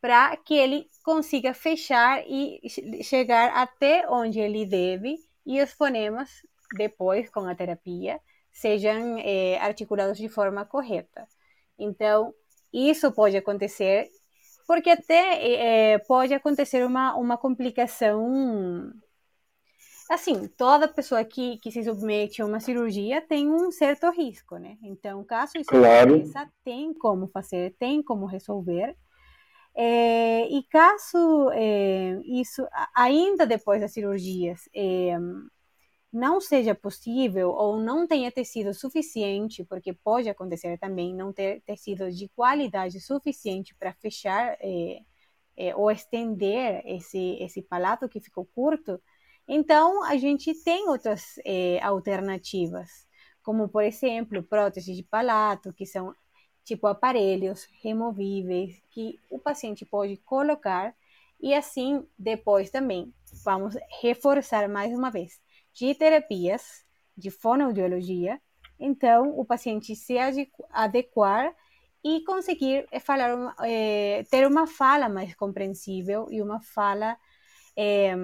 para 0.00 0.36
que 0.36 0.54
ele 0.54 0.88
consiga 1.04 1.52
fechar 1.54 2.22
e 2.26 2.60
chegar 3.02 3.52
até 3.54 4.08
onde 4.08 4.40
ele 4.40 4.64
deve 4.66 5.18
e 5.44 5.60
os 5.62 5.72
fonemas, 5.72 6.30
depois 6.76 7.30
com 7.30 7.40
a 7.40 7.54
terapia, 7.54 8.20
sejam 8.52 9.18
é, 9.18 9.58
articulados 9.58 10.18
de 10.18 10.28
forma 10.28 10.64
correta. 10.64 11.26
Então, 11.78 12.34
isso 12.72 13.12
pode 13.12 13.36
acontecer 13.36 14.10
porque 14.66 14.90
até 14.90 15.92
é, 15.94 15.98
pode 15.98 16.34
acontecer 16.34 16.84
uma, 16.84 17.14
uma 17.14 17.38
complicação. 17.38 18.92
Assim, 20.08 20.46
toda 20.56 20.86
pessoa 20.86 21.24
que, 21.24 21.58
que 21.58 21.70
se 21.70 21.82
submete 21.82 22.40
a 22.40 22.46
uma 22.46 22.60
cirurgia 22.60 23.20
tem 23.20 23.50
um 23.50 23.70
certo 23.72 24.08
risco, 24.10 24.56
né? 24.56 24.76
Então, 24.82 25.24
caso 25.24 25.52
isso 25.56 25.70
claro. 25.70 26.14
aconteça, 26.14 26.48
tem 26.64 26.94
como 26.94 27.26
fazer, 27.26 27.74
tem 27.78 28.02
como 28.02 28.26
resolver. 28.26 28.96
É, 29.74 30.48
e 30.48 30.62
caso 30.64 31.50
é, 31.52 32.20
isso, 32.24 32.66
ainda 32.94 33.46
depois 33.46 33.80
das 33.80 33.92
cirurgias, 33.92 34.68
é, 34.74 35.18
não 36.12 36.40
seja 36.40 36.74
possível 36.74 37.50
ou 37.50 37.78
não 37.78 38.06
tenha 38.06 38.32
tecido 38.32 38.72
suficiente, 38.72 39.64
porque 39.64 39.92
pode 39.92 40.28
acontecer 40.28 40.78
também 40.78 41.14
não 41.14 41.32
ter 41.32 41.60
tecido 41.62 42.10
de 42.10 42.28
qualidade 42.30 43.00
suficiente 43.00 43.74
para 43.74 43.92
fechar 43.94 44.56
é, 44.60 45.00
é, 45.56 45.76
ou 45.76 45.90
estender 45.90 46.82
esse, 46.86 47.36
esse 47.40 47.60
palato 47.60 48.08
que 48.08 48.20
ficou 48.20 48.46
curto, 48.46 49.00
então 49.48 50.02
a 50.04 50.16
gente 50.16 50.52
tem 50.62 50.88
outras 50.88 51.38
é, 51.44 51.80
alternativas, 51.82 53.06
como 53.42 53.68
por 53.68 53.82
exemplo 53.82 54.42
próteses 54.42 54.96
de 54.96 55.02
palato, 55.02 55.72
que 55.72 55.86
são 55.86 56.14
tipo 56.64 56.86
aparelhos 56.86 57.68
removíveis 57.82 58.82
que 58.90 59.18
o 59.30 59.38
paciente 59.38 59.84
pode 59.84 60.16
colocar 60.18 60.94
e 61.40 61.54
assim 61.54 62.04
depois 62.18 62.70
também 62.70 63.12
vamos 63.44 63.76
reforçar 64.00 64.68
mais 64.68 64.92
uma 64.92 65.10
vez 65.10 65.40
de 65.72 65.94
terapias 65.94 66.84
de 67.16 67.30
fonoaudiologia, 67.30 68.40
então 68.78 69.38
o 69.38 69.44
paciente 69.44 69.94
se 69.96 70.16
adequar 70.70 71.54
e 72.04 72.22
conseguir 72.24 72.86
eh, 72.92 73.00
falar, 73.00 73.54
é, 73.62 74.24
ter 74.30 74.46
uma 74.46 74.66
fala 74.66 75.08
mais 75.08 75.34
compreensível 75.34 76.28
e 76.30 76.42
uma 76.42 76.60
fala, 76.60 77.16
é, 77.76 78.14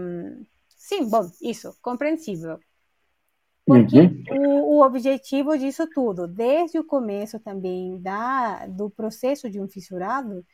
sim, 0.82 1.08
bom, 1.08 1.30
isso, 1.40 1.76
compreensível. 1.80 2.58
Porque 3.64 4.00
uhum. 4.00 4.64
o, 4.64 4.78
o, 4.78 4.84
objetivo 4.84 5.56
disso 5.56 5.88
tudo, 5.88 6.26
desde 6.26 6.78
o 6.78 6.84
começo 6.84 7.38
também 7.38 8.00
da, 8.00 8.66
do 8.66 8.90
processo 8.90 9.48
de 9.48 9.60
um 9.60 9.68
fissurado, 9.68 10.44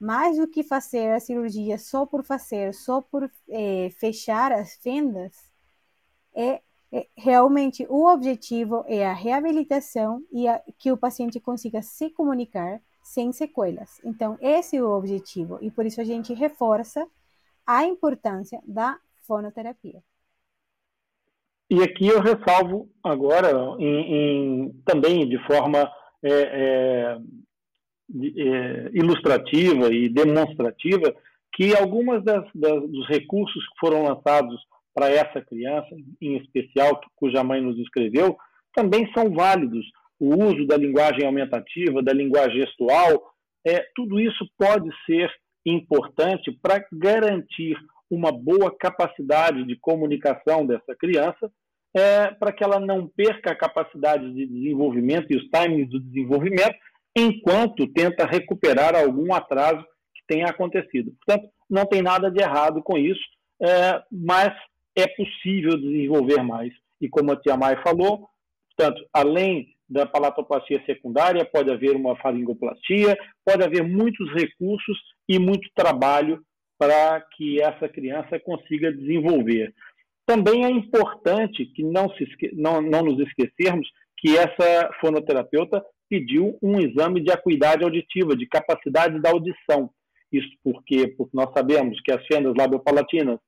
mais 0.00 0.36
do 0.36 0.48
que 0.48 0.64
fazer 0.64 1.12
a 1.12 1.20
cirurgia 1.20 1.78
só 1.78 2.04
por 2.04 2.24
fazer, 2.24 2.74
só 2.74 3.00
por 3.00 3.30
é, 3.48 3.90
fechar 4.00 4.50
as 4.50 4.74
fendas, 4.74 5.32
é, 6.34 6.60
é, 6.90 7.06
realmente 7.16 7.86
o 7.88 8.06
objetivo 8.06 8.84
é 8.88 9.06
a 9.06 9.12
reabilitação 9.12 10.24
e 10.32 10.48
a, 10.48 10.60
que 10.76 10.90
o 10.90 10.96
paciente 10.96 11.38
consiga 11.38 11.82
se 11.82 12.10
comunicar 12.10 12.80
sem 13.04 13.32
sequelas. 13.32 14.00
Então, 14.04 14.36
esse 14.40 14.76
é 14.76 14.82
o 14.82 14.90
objetivo 14.90 15.58
e 15.60 15.70
por 15.70 15.86
isso 15.86 16.00
a 16.00 16.04
gente 16.04 16.34
reforça 16.34 17.06
a 17.64 17.84
importância 17.84 18.60
da 18.66 18.98
fonoterapia. 19.28 20.02
E 21.70 21.82
aqui 21.82 22.08
eu 22.08 22.20
ressalvo 22.20 22.88
agora, 23.04 23.50
em, 23.78 24.14
em, 24.14 24.82
também 24.86 25.28
de 25.28 25.38
forma 25.46 25.80
é, 26.22 26.32
é, 26.32 27.18
é, 28.16 28.90
ilustrativa 28.94 29.92
e 29.92 30.08
demonstrativa, 30.08 31.14
que 31.54 31.76
algumas 31.76 32.24
das, 32.24 32.44
das, 32.54 32.82
dos 32.88 33.06
recursos 33.06 33.62
que 33.68 33.78
foram 33.78 34.04
lançados 34.04 34.58
para 34.94 35.10
essa 35.10 35.42
criança, 35.42 35.88
em 36.20 36.38
especial, 36.38 36.98
cuja 37.14 37.44
mãe 37.44 37.60
nos 37.60 37.78
escreveu, 37.78 38.36
também 38.74 39.10
são 39.12 39.30
válidos. 39.30 39.84
O 40.18 40.34
uso 40.34 40.66
da 40.66 40.76
linguagem 40.76 41.26
aumentativa, 41.26 42.02
da 42.02 42.12
linguagem 42.12 42.60
gestual, 42.60 43.32
é, 43.64 43.84
tudo 43.94 44.18
isso 44.18 44.48
pode 44.56 44.88
ser 45.04 45.30
importante 45.64 46.50
para 46.62 46.84
garantir 46.90 47.76
uma 48.10 48.32
boa 48.32 48.74
capacidade 48.76 49.64
de 49.64 49.76
comunicação 49.76 50.66
dessa 50.66 50.94
criança, 50.94 51.50
é, 51.94 52.28
para 52.32 52.52
que 52.52 52.62
ela 52.62 52.78
não 52.78 53.06
perca 53.08 53.52
a 53.52 53.56
capacidade 53.56 54.32
de 54.32 54.46
desenvolvimento 54.46 55.26
e 55.30 55.36
os 55.36 55.48
timings 55.48 55.88
do 55.90 56.00
desenvolvimento, 56.00 56.76
enquanto 57.16 57.86
tenta 57.92 58.26
recuperar 58.26 58.94
algum 58.94 59.32
atraso 59.34 59.82
que 60.14 60.22
tenha 60.26 60.46
acontecido. 60.46 61.12
Portanto, 61.24 61.48
não 61.68 61.84
tem 61.86 62.02
nada 62.02 62.30
de 62.30 62.40
errado 62.40 62.82
com 62.82 62.96
isso, 62.96 63.20
é, 63.60 64.02
mas 64.10 64.52
é 64.96 65.06
possível 65.06 65.76
desenvolver 65.76 66.42
mais. 66.42 66.72
E 67.00 67.08
como 67.08 67.32
a 67.32 67.36
Tia 67.36 67.56
Mai 67.56 67.80
falou, 67.82 68.28
portanto, 68.76 69.04
além 69.12 69.68
da 69.88 70.04
palatoplastia 70.04 70.82
secundária, 70.84 71.44
pode 71.44 71.70
haver 71.70 71.96
uma 71.96 72.16
faringoplastia, 72.16 73.16
pode 73.44 73.64
haver 73.64 73.82
muitos 73.82 74.30
recursos 74.34 74.98
e 75.28 75.38
muito 75.38 75.68
trabalho 75.74 76.42
para 76.78 77.20
que 77.36 77.60
essa 77.60 77.88
criança 77.88 78.38
consiga 78.40 78.92
desenvolver. 78.92 79.74
Também 80.24 80.64
é 80.64 80.70
importante 80.70 81.66
que 81.66 81.82
não, 81.82 82.08
se, 82.10 82.26
não, 82.52 82.80
não 82.80 83.02
nos 83.02 83.18
esquecermos 83.26 83.88
que 84.18 84.36
essa 84.36 84.90
fonoterapeuta 85.00 85.84
pediu 86.08 86.56
um 86.62 86.78
exame 86.78 87.22
de 87.22 87.30
acuidade 87.30 87.84
auditiva, 87.84 88.36
de 88.36 88.46
capacidade 88.46 89.20
da 89.20 89.30
audição. 89.30 89.90
Isso 90.32 90.48
porque, 90.62 91.08
porque 91.08 91.36
nós 91.36 91.50
sabemos 91.56 92.00
que 92.02 92.12
as 92.12 92.24
fendas 92.26 92.54
labiopalatinas 92.56 93.38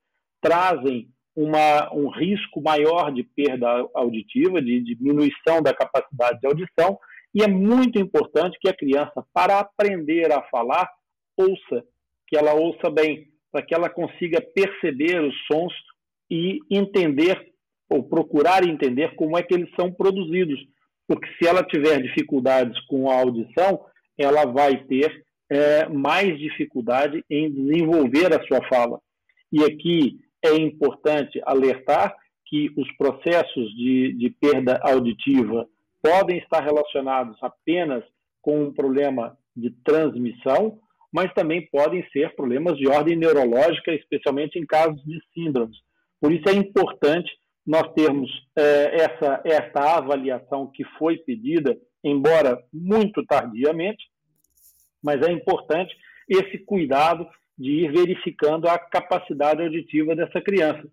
trazem 0.41 1.07
uma, 1.35 1.93
um 1.93 2.09
risco 2.09 2.61
maior 2.61 3.11
de 3.11 3.23
perda 3.23 3.67
auditiva, 3.93 4.61
de 4.61 4.81
diminuição 4.81 5.61
da 5.61 5.73
capacidade 5.73 6.39
de 6.39 6.47
audição, 6.47 6.97
e 7.33 7.43
é 7.43 7.47
muito 7.47 7.97
importante 7.97 8.57
que 8.59 8.67
a 8.67 8.75
criança, 8.75 9.25
para 9.33 9.59
aprender 9.59 10.31
a 10.33 10.41
falar, 10.43 10.89
ouça, 11.37 11.85
que 12.31 12.37
ela 12.37 12.53
ouça 12.53 12.89
bem, 12.89 13.27
para 13.51 13.61
que 13.61 13.75
ela 13.75 13.89
consiga 13.89 14.39
perceber 14.39 15.21
os 15.21 15.35
sons 15.51 15.73
e 16.29 16.59
entender, 16.71 17.51
ou 17.89 18.03
procurar 18.03 18.65
entender 18.65 19.13
como 19.15 19.37
é 19.37 19.43
que 19.43 19.53
eles 19.53 19.69
são 19.77 19.91
produzidos. 19.91 20.57
Porque 21.05 21.27
se 21.37 21.45
ela 21.45 21.61
tiver 21.61 22.01
dificuldades 22.01 22.79
com 22.85 23.11
a 23.11 23.15
audição, 23.19 23.85
ela 24.17 24.45
vai 24.45 24.81
ter 24.85 25.25
é, 25.49 25.89
mais 25.89 26.39
dificuldade 26.39 27.21
em 27.29 27.51
desenvolver 27.51 28.33
a 28.33 28.41
sua 28.47 28.65
fala. 28.69 29.01
E 29.51 29.65
aqui 29.65 30.19
é 30.41 30.55
importante 30.55 31.41
alertar 31.45 32.15
que 32.45 32.71
os 32.77 32.89
processos 32.95 33.75
de, 33.75 34.13
de 34.13 34.29
perda 34.29 34.79
auditiva 34.83 35.67
podem 36.01 36.37
estar 36.37 36.61
relacionados 36.61 37.37
apenas 37.41 38.03
com 38.41 38.63
um 38.63 38.73
problema 38.73 39.37
de 39.55 39.69
transmissão, 39.83 40.79
mas 41.11 41.33
também 41.33 41.67
podem 41.69 42.07
ser 42.11 42.33
problemas 42.35 42.77
de 42.77 42.87
ordem 42.87 43.17
neurológica, 43.17 43.93
especialmente 43.93 44.57
em 44.57 44.65
casos 44.65 45.03
de 45.03 45.19
síndromes. 45.33 45.77
Por 46.19 46.31
isso 46.31 46.47
é 46.47 46.53
importante 46.53 47.29
nós 47.65 47.91
termos 47.93 48.29
é, 48.55 49.03
essa, 49.03 49.41
essa 49.43 49.97
avaliação 49.97 50.67
que 50.73 50.83
foi 50.97 51.17
pedida, 51.17 51.77
embora 52.03 52.61
muito 52.73 53.25
tardiamente, 53.25 54.03
mas 55.03 55.21
é 55.21 55.31
importante 55.31 55.95
esse 56.27 56.59
cuidado 56.59 57.27
de 57.57 57.85
ir 57.85 57.91
verificando 57.91 58.67
a 58.67 58.79
capacidade 58.79 59.61
auditiva 59.61 60.15
dessa 60.15 60.41
criança. 60.41 60.87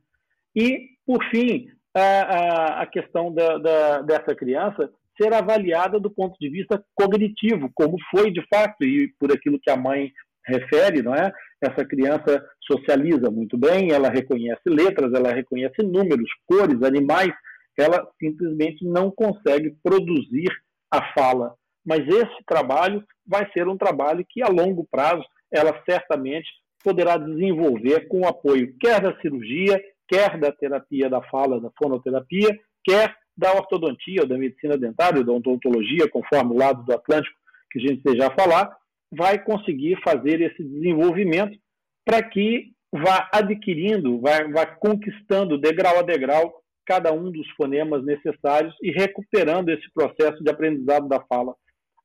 E, 0.54 0.90
por 1.06 1.22
fim, 1.30 1.68
a, 1.94 2.82
a 2.82 2.86
questão 2.86 3.32
da, 3.32 3.58
da, 3.58 4.02
dessa 4.02 4.34
criança 4.34 4.90
ser 5.20 5.32
avaliada 5.34 5.98
do 5.98 6.10
ponto 6.10 6.36
de 6.38 6.48
vista 6.48 6.82
cognitivo, 6.94 7.70
como 7.74 7.96
foi 8.10 8.30
de 8.30 8.44
fato, 8.48 8.84
e 8.84 9.08
por 9.18 9.32
aquilo 9.32 9.58
que 9.60 9.70
a 9.70 9.76
mãe 9.76 10.12
refere, 10.46 11.02
não 11.02 11.14
é? 11.14 11.32
Essa 11.60 11.84
criança 11.84 12.42
socializa 12.60 13.30
muito 13.30 13.58
bem, 13.58 13.92
ela 13.92 14.08
reconhece 14.08 14.62
letras, 14.66 15.12
ela 15.12 15.32
reconhece 15.32 15.82
números, 15.82 16.30
cores, 16.46 16.82
animais, 16.82 17.32
ela 17.76 18.08
simplesmente 18.18 18.84
não 18.84 19.10
consegue 19.10 19.76
produzir 19.82 20.50
a 20.90 21.12
fala. 21.12 21.54
Mas 21.84 22.06
esse 22.06 22.44
trabalho 22.46 23.04
vai 23.26 23.50
ser 23.52 23.68
um 23.68 23.76
trabalho 23.76 24.24
que, 24.28 24.42
a 24.42 24.48
longo 24.48 24.86
prazo, 24.90 25.24
ela 25.52 25.80
certamente 25.88 26.48
poderá 26.82 27.16
desenvolver 27.16 28.08
com 28.08 28.20
o 28.20 28.28
apoio 28.28 28.74
quer 28.80 29.00
da 29.00 29.18
cirurgia, 29.20 29.80
quer 30.08 30.38
da 30.38 30.52
terapia 30.52 31.08
da 31.08 31.22
fala, 31.22 31.60
da 31.60 31.70
fonoterapia, 31.78 32.58
quer 32.84 33.14
da 33.38 33.54
ortodontia, 33.54 34.26
da 34.26 34.36
medicina 34.36 34.76
dentária, 34.76 35.22
da 35.22 35.32
odontologia, 35.32 36.10
conforme 36.10 36.52
o 36.52 36.58
lado 36.58 36.84
do 36.84 36.92
Atlântico 36.92 37.38
que 37.70 37.78
a 37.78 37.82
gente 37.82 38.02
desejar 38.02 38.34
falar, 38.34 38.76
vai 39.12 39.38
conseguir 39.38 39.96
fazer 40.02 40.40
esse 40.40 40.62
desenvolvimento 40.62 41.56
para 42.04 42.20
que 42.22 42.72
vá 42.92 43.28
adquirindo, 43.32 44.20
vá, 44.20 44.42
vá 44.52 44.66
conquistando 44.66 45.58
degrau 45.58 45.98
a 45.98 46.02
degrau 46.02 46.62
cada 46.84 47.12
um 47.12 47.30
dos 47.30 47.48
fonemas 47.50 48.04
necessários 48.04 48.74
e 48.82 48.90
recuperando 48.90 49.68
esse 49.68 49.88
processo 49.92 50.42
de 50.42 50.50
aprendizado 50.50 51.06
da 51.06 51.20
fala. 51.20 51.54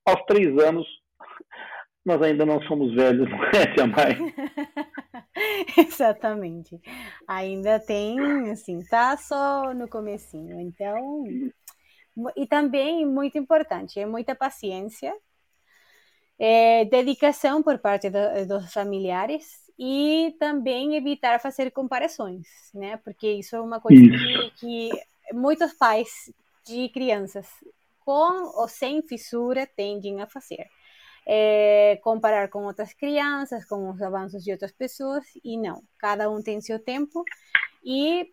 Aos 0.05 0.23
três 0.25 0.47
anos, 0.61 0.85
nós 2.05 2.21
ainda 2.21 2.45
não 2.45 2.61
somos 2.63 2.93
velhos, 2.93 3.29
não 3.29 3.43
é, 3.45 3.73
Tia 3.73 3.87
Mai? 3.87 4.17
Exatamente. 5.77 6.79
Ainda 7.27 7.79
tem, 7.79 8.51
assim, 8.51 8.83
tá 8.85 9.17
só 9.17 9.73
no 9.73 9.87
comecinho. 9.87 10.59
Então, 10.59 11.23
e 12.35 12.45
também 12.47 13.05
muito 13.05 13.37
importante, 13.37 13.99
é 13.99 14.05
muita 14.05 14.35
paciência. 14.35 15.13
é, 16.39 16.85
dedicação 16.85 17.61
por 17.63 17.77
parte 17.79 18.09
do, 18.09 18.19
dos 18.47 18.71
familiares 18.73 19.45
e 19.77 20.35
também 20.39 20.95
evitar 20.95 21.39
fazer 21.39 21.71
comparações, 21.71 22.47
né? 22.73 22.97
Porque 22.97 23.27
isso 23.31 23.55
é 23.55 23.61
uma 23.61 23.79
coisa 23.79 24.01
que, 24.01 24.51
que, 24.59 24.89
muitos 25.33 25.73
pais 25.73 26.31
de 26.65 26.89
crianças 26.89 27.47
com 27.99 28.59
ou 28.59 28.67
sem 28.67 29.01
fissura 29.03 29.65
tendem 29.75 30.21
a 30.21 30.27
fazer. 30.27 30.67
É, 31.25 31.99
comparar 32.03 32.49
com 32.49 32.65
outras 32.65 32.93
crianças, 32.93 33.65
com 33.65 33.89
os 33.89 34.01
avanços 34.01 34.43
de 34.43 34.51
outras 34.51 34.71
pessoas, 34.71 35.23
e 35.43 35.57
não. 35.57 35.81
Cada 35.97 36.29
um 36.29 36.41
tem 36.41 36.59
seu 36.59 36.79
tempo 36.79 37.23
e 37.83 38.27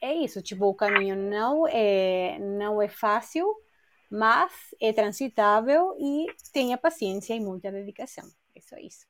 é 0.00 0.14
isso. 0.14 0.42
Tipo, 0.42 0.66
o 0.66 0.74
caminho 0.74 1.16
não 1.16 1.66
é, 1.66 2.38
não 2.38 2.80
é 2.80 2.88
fácil, 2.88 3.46
mas 4.10 4.52
é 4.80 4.92
transitável 4.92 5.96
e 5.98 6.26
tenha 6.52 6.78
paciência 6.78 7.34
e 7.34 7.40
muita 7.40 7.72
dedicação. 7.72 8.24
É 8.54 8.60
só 8.60 8.76
isso. 8.76 9.06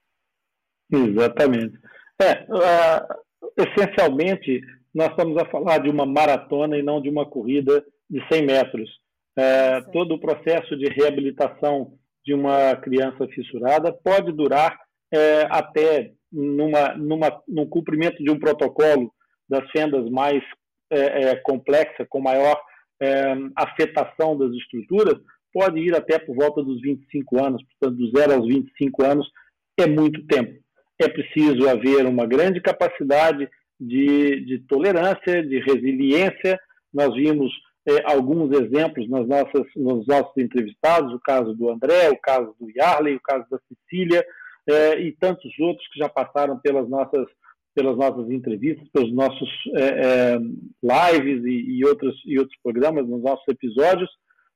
Exatamente. 0.90 1.78
É, 2.20 2.44
uh, 2.44 3.24
essencialmente, 3.56 4.60
nós 4.94 5.10
estamos 5.10 5.36
a 5.36 5.46
falar 5.46 5.78
de 5.78 5.90
uma 5.90 6.06
maratona 6.06 6.78
e 6.78 6.82
não 6.82 7.00
de 7.00 7.08
uma 7.08 7.28
corrida 7.28 7.84
de 8.08 8.26
100 8.28 8.46
metros. 8.46 8.90
É, 9.36 9.80
todo 9.92 10.14
o 10.14 10.20
processo 10.20 10.76
de 10.76 10.88
reabilitação 10.88 11.98
de 12.24 12.32
uma 12.34 12.76
criança 12.76 13.26
fissurada 13.28 13.92
pode 13.92 14.32
durar 14.32 14.78
é, 15.12 15.46
até 15.50 16.12
numa, 16.32 16.94
numa, 16.96 17.42
no 17.46 17.66
cumprimento 17.68 18.22
de 18.22 18.30
um 18.30 18.38
protocolo 18.38 19.12
das 19.48 19.70
fendas 19.70 20.08
mais 20.10 20.42
é, 20.90 21.30
é 21.30 21.36
complexa, 21.36 22.06
com 22.08 22.20
maior 22.20 22.60
é, 23.00 23.34
afetação 23.56 24.36
das 24.36 24.52
estruturas, 24.52 25.14
pode 25.52 25.78
ir 25.78 25.94
até 25.94 26.18
por 26.18 26.34
volta 26.34 26.62
dos 26.62 26.80
25 26.80 27.44
anos, 27.44 27.62
portanto, 27.62 27.96
dos 27.98 28.10
0 28.10 28.34
aos 28.34 28.46
25 28.46 29.04
anos 29.04 29.30
é 29.78 29.86
muito 29.86 30.24
tempo. 30.26 30.58
É 31.00 31.08
preciso 31.08 31.68
haver 31.68 32.06
uma 32.06 32.26
grande 32.26 32.60
capacidade 32.60 33.48
de, 33.80 34.44
de 34.44 34.58
tolerância, 34.66 35.42
de 35.42 35.58
resiliência. 35.60 36.58
Nós 36.92 37.14
vimos 37.14 37.52
é, 37.86 38.02
alguns 38.10 38.50
exemplos 38.52 39.08
nas 39.08 39.26
nossas, 39.26 39.66
nos 39.76 40.06
nossos 40.06 40.36
entrevistados, 40.36 41.12
o 41.12 41.20
caso 41.20 41.54
do 41.54 41.70
André, 41.70 42.10
o 42.10 42.18
caso 42.18 42.54
do 42.58 42.70
Yarley, 42.70 43.16
o 43.16 43.20
caso 43.20 43.44
da 43.50 43.58
Cecília 43.68 44.24
é, 44.66 45.00
e 45.00 45.12
tantos 45.12 45.52
outros 45.58 45.86
que 45.88 45.98
já 45.98 46.08
passaram 46.08 46.58
pelas 46.58 46.88
nossas, 46.88 47.26
pelas 47.74 47.96
nossas 47.96 48.30
entrevistas, 48.30 48.88
pelos 48.88 49.12
nossos 49.12 49.48
é, 49.76 49.84
é 49.84 50.38
lives 50.38 51.44
e, 51.44 51.78
e, 51.78 51.84
outros, 51.84 52.14
e 52.24 52.38
outros 52.38 52.58
programas, 52.62 53.06
nos 53.06 53.22
nossos 53.22 53.46
episódios. 53.48 54.10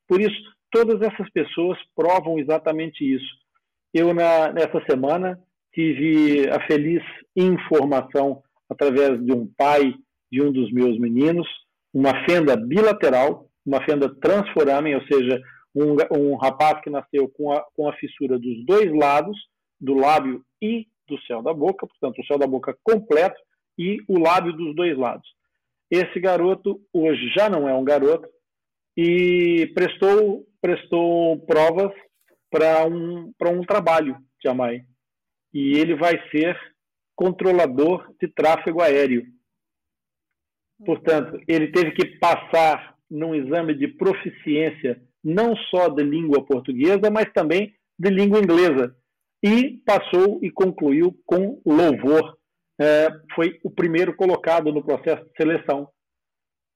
Por 0.07 0.21
isso, 0.21 0.37
todas 0.71 1.01
essas 1.03 1.31
pessoas 1.31 1.79
provam 1.95 2.38
exatamente 2.38 3.05
isso. 3.05 3.37
Eu, 3.93 4.14
na, 4.14 4.53
nessa 4.53 4.83
semana, 4.88 5.38
tive 5.75 6.49
a 6.49 6.67
feliz 6.67 7.03
informação 7.37 8.43
através 8.71 9.23
de 9.25 9.33
um 9.33 9.47
pai 9.57 9.95
de 10.31 10.43
um 10.43 10.53
dos 10.53 10.71
meus 10.73 10.99
meninos, 10.99 11.47
uma 11.92 12.24
fenda 12.24 12.57
bilateral, 12.57 13.48
uma 13.64 13.85
fenda 13.85 14.09
transforamen, 14.20 14.94
ou 14.94 15.03
seja, 15.07 15.40
um, 15.74 15.96
um 16.16 16.37
rapaz 16.37 16.81
que 16.83 16.90
nasceu 16.90 17.29
com 17.29 17.53
a, 17.53 17.64
com 17.74 17.88
a 17.88 17.92
fissura 17.94 18.38
dos 18.38 18.64
dois 18.64 18.92
lados, 18.92 19.37
do 19.81 19.94
lábio 19.94 20.42
e 20.61 20.87
do 21.09 21.20
céu 21.22 21.42
da 21.42 21.55
boca, 21.55 21.87
portanto, 21.87 22.20
o 22.20 22.27
céu 22.27 22.38
da 22.38 22.46
boca 22.46 22.77
completo 22.83 23.40
e 23.79 23.98
o 24.09 24.18
lábio 24.18 24.53
dos 24.53 24.74
dois 24.74 24.96
lados. 24.96 25.29
Esse 25.90 26.20
garoto 26.20 26.81
hoje 26.92 27.33
já 27.37 27.48
não 27.48 27.68
é 27.68 27.74
um 27.74 27.85
garoto 27.85 28.29
e 28.96 29.70
prestou, 29.74 30.44
prestou 30.61 31.38
provas 31.46 31.92
para 32.51 32.87
um, 32.87 33.33
um 33.46 33.61
trabalho, 33.62 34.16
Jamai. 34.44 34.83
E 35.55 35.79
ele 35.79 35.94
vai 35.94 36.20
ser 36.31 36.59
controlador 37.14 38.12
de 38.20 38.29
tráfego 38.29 38.83
aéreo. 38.83 39.24
Portanto, 40.85 41.41
ele 41.49 41.69
teve 41.69 41.93
que 41.93 42.19
passar 42.19 42.97
num 43.11 43.35
exame 43.35 43.75
de 43.75 43.88
proficiência 43.88 45.01
não 45.23 45.57
só 45.57 45.88
de 45.88 46.03
língua 46.03 46.45
portuguesa, 46.45 47.11
mas 47.11 47.33
também 47.33 47.75
de 47.99 48.11
língua 48.11 48.38
inglesa. 48.38 48.95
E 49.43 49.79
passou 49.85 50.38
e 50.43 50.51
concluiu 50.51 51.17
com 51.27 51.61
louvor. 51.64 52.37
É, 52.81 53.09
foi 53.35 53.59
o 53.64 53.71
primeiro 53.71 54.14
colocado 54.14 54.73
no 54.73 54.85
processo 54.85 55.25
de 55.25 55.33
seleção. 55.37 55.88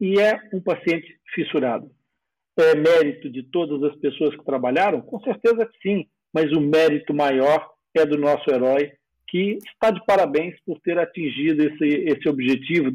E 0.01 0.19
é 0.19 0.41
um 0.53 0.61
paciente 0.61 1.07
fissurado. 1.33 1.91
É 2.59 2.75
mérito 2.75 3.31
de 3.31 3.45
todas 3.45 3.83
as 3.85 3.97
pessoas 4.01 4.37
que 4.37 4.45
trabalharam? 4.45 5.01
Com 5.01 5.21
certeza 5.21 5.65
que 5.67 5.79
sim, 5.81 6.07
mas 6.35 6.51
o 6.53 6.61
mérito 6.61 7.15
maior 7.15 7.71
é 7.95 8.05
do 8.05 8.19
nosso 8.19 8.51
herói, 8.51 8.93
que 9.29 9.59
está 9.65 9.91
de 9.91 10.05
parabéns 10.05 10.55
por 10.67 10.81
ter 10.81 10.99
atingido 10.99 11.63
esse, 11.63 11.85
esse 11.85 12.29
objetivo 12.29 12.91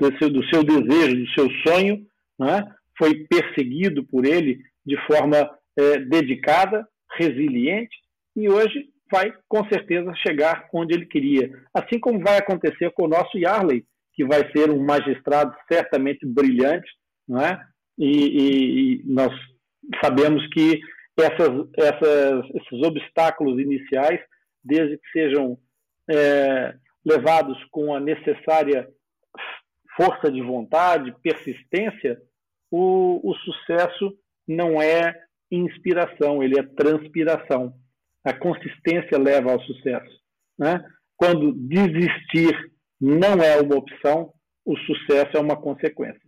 do 0.00 0.18
seu, 0.18 0.30
do 0.30 0.44
seu 0.48 0.64
desejo, 0.64 1.16
do 1.16 1.30
seu 1.30 1.48
sonho, 1.66 2.06
né? 2.38 2.66
foi 2.96 3.26
perseguido 3.28 4.04
por 4.04 4.24
ele 4.24 4.60
de 4.84 4.96
forma 5.06 5.50
é, 5.78 5.98
dedicada, 5.98 6.86
resiliente, 7.16 7.96
e 8.34 8.48
hoje 8.48 8.88
vai 9.10 9.32
com 9.48 9.64
certeza 9.68 10.12
chegar 10.16 10.68
onde 10.72 10.94
ele 10.94 11.06
queria. 11.06 11.50
Assim 11.74 11.98
como 11.98 12.20
vai 12.20 12.38
acontecer 12.38 12.90
com 12.92 13.04
o 13.04 13.08
nosso 13.08 13.36
Yarley, 13.36 13.84
que 14.14 14.24
vai 14.24 14.50
ser 14.52 14.70
um 14.70 14.82
magistrado 14.84 15.54
certamente 15.70 16.26
brilhante, 16.26 16.88
não 17.28 17.40
é? 17.40 17.60
e, 17.98 18.06
e, 18.06 18.94
e 18.94 19.02
nós 19.04 19.32
sabemos 20.02 20.46
que 20.48 20.80
essas, 21.18 21.50
essas, 21.76 22.44
esses 22.54 22.86
obstáculos 22.86 23.60
iniciais, 23.60 24.20
desde 24.64 24.96
que 24.96 25.10
sejam 25.12 25.58
é, 26.08 26.74
levados 27.04 27.58
com 27.70 27.94
a 27.94 28.00
necessária 28.00 28.88
força 30.00 30.32
de 30.32 30.40
vontade, 30.40 31.14
persistência, 31.22 32.18
o, 32.70 33.20
o 33.28 33.34
sucesso 33.34 34.16
não 34.48 34.80
é 34.80 35.14
inspiração, 35.50 36.42
ele 36.42 36.58
é 36.58 36.62
transpiração. 36.62 37.74
A 38.24 38.32
consistência 38.32 39.18
leva 39.18 39.52
ao 39.52 39.60
sucesso. 39.60 40.18
Né? 40.58 40.82
Quando 41.16 41.52
desistir 41.52 42.72
não 42.98 43.42
é 43.42 43.60
uma 43.60 43.76
opção, 43.76 44.32
o 44.64 44.76
sucesso 44.78 45.36
é 45.36 45.40
uma 45.40 45.60
consequência. 45.60 46.20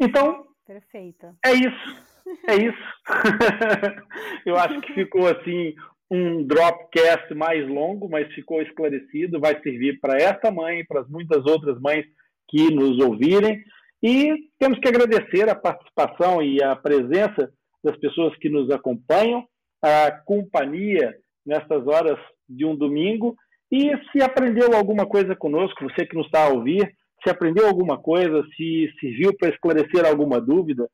Então, 0.00 0.46
Perfeito. 0.66 1.36
é 1.44 1.52
isso. 1.52 2.14
É 2.48 2.56
isso. 2.56 2.94
Eu 4.46 4.56
acho 4.56 4.80
que 4.80 4.94
ficou 4.94 5.28
assim 5.28 5.74
um 6.10 6.44
dropcast 6.46 7.34
mais 7.34 7.66
longo, 7.68 8.08
mas 8.08 8.32
ficou 8.34 8.62
esclarecido, 8.62 9.40
vai 9.40 9.60
servir 9.62 9.98
para 10.00 10.16
esta 10.16 10.50
mãe 10.50 10.84
para 10.84 11.00
as 11.00 11.08
muitas 11.08 11.44
outras 11.46 11.80
mães 11.80 12.04
que 12.48 12.70
nos 12.70 12.98
ouvirem. 13.04 13.62
E 14.02 14.34
temos 14.58 14.78
que 14.78 14.88
agradecer 14.88 15.48
a 15.48 15.54
participação 15.54 16.42
e 16.42 16.62
a 16.62 16.76
presença 16.76 17.50
das 17.82 17.96
pessoas 17.96 18.36
que 18.36 18.48
nos 18.48 18.70
acompanham, 18.70 19.44
a 19.82 20.10
companhia 20.10 21.14
nestas 21.44 21.86
horas 21.86 22.18
de 22.48 22.64
um 22.64 22.76
domingo. 22.76 23.34
E 23.72 23.90
se 24.12 24.22
aprendeu 24.22 24.74
alguma 24.74 25.06
coisa 25.06 25.34
conosco, 25.34 25.84
você 25.84 26.06
que 26.06 26.14
nos 26.14 26.26
está 26.26 26.44
a 26.44 26.48
ouvir, 26.48 26.94
se 27.22 27.30
aprendeu 27.30 27.66
alguma 27.66 27.98
coisa, 27.98 28.44
se 28.56 28.90
serviu 29.00 29.34
para 29.36 29.48
esclarecer 29.48 30.04
alguma 30.06 30.40
dúvida, 30.40 30.86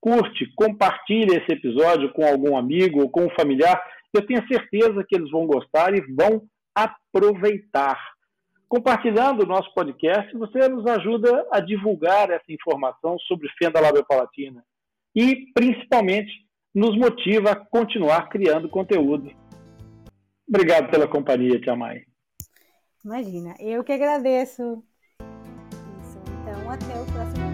curte, 0.00 0.50
compartilhe 0.56 1.36
esse 1.36 1.52
episódio 1.52 2.12
com 2.12 2.24
algum 2.24 2.56
amigo 2.56 3.02
ou 3.02 3.10
com 3.10 3.26
um 3.26 3.30
familiar 3.38 3.80
eu 4.14 4.26
tenho 4.26 4.46
certeza 4.48 5.04
que 5.06 5.14
eles 5.14 5.30
vão 5.30 5.46
gostar 5.46 5.94
e 5.94 6.00
vão 6.00 6.42
aproveitar. 6.74 7.98
Compartilhando 8.68 9.42
o 9.42 9.46
nosso 9.46 9.72
podcast, 9.72 10.36
você 10.36 10.68
nos 10.68 10.86
ajuda 10.86 11.46
a 11.50 11.60
divulgar 11.60 12.30
essa 12.30 12.52
informação 12.52 13.18
sobre 13.20 13.48
fenda 13.58 13.80
labiopalatina 13.80 14.62
e, 15.14 15.50
principalmente, 15.54 16.30
nos 16.74 16.96
motiva 16.96 17.52
a 17.52 17.56
continuar 17.56 18.28
criando 18.28 18.68
conteúdo. 18.68 19.30
Obrigado 20.46 20.90
pela 20.90 21.08
companhia, 21.08 21.60
Tia 21.60 21.74
Mai. 21.74 22.02
Imagina, 23.04 23.54
eu 23.58 23.82
que 23.82 23.92
agradeço. 23.92 24.82
Isso, 26.00 26.18
então 26.42 26.70
até 26.70 27.00
o 27.00 27.06
próximo 27.06 27.47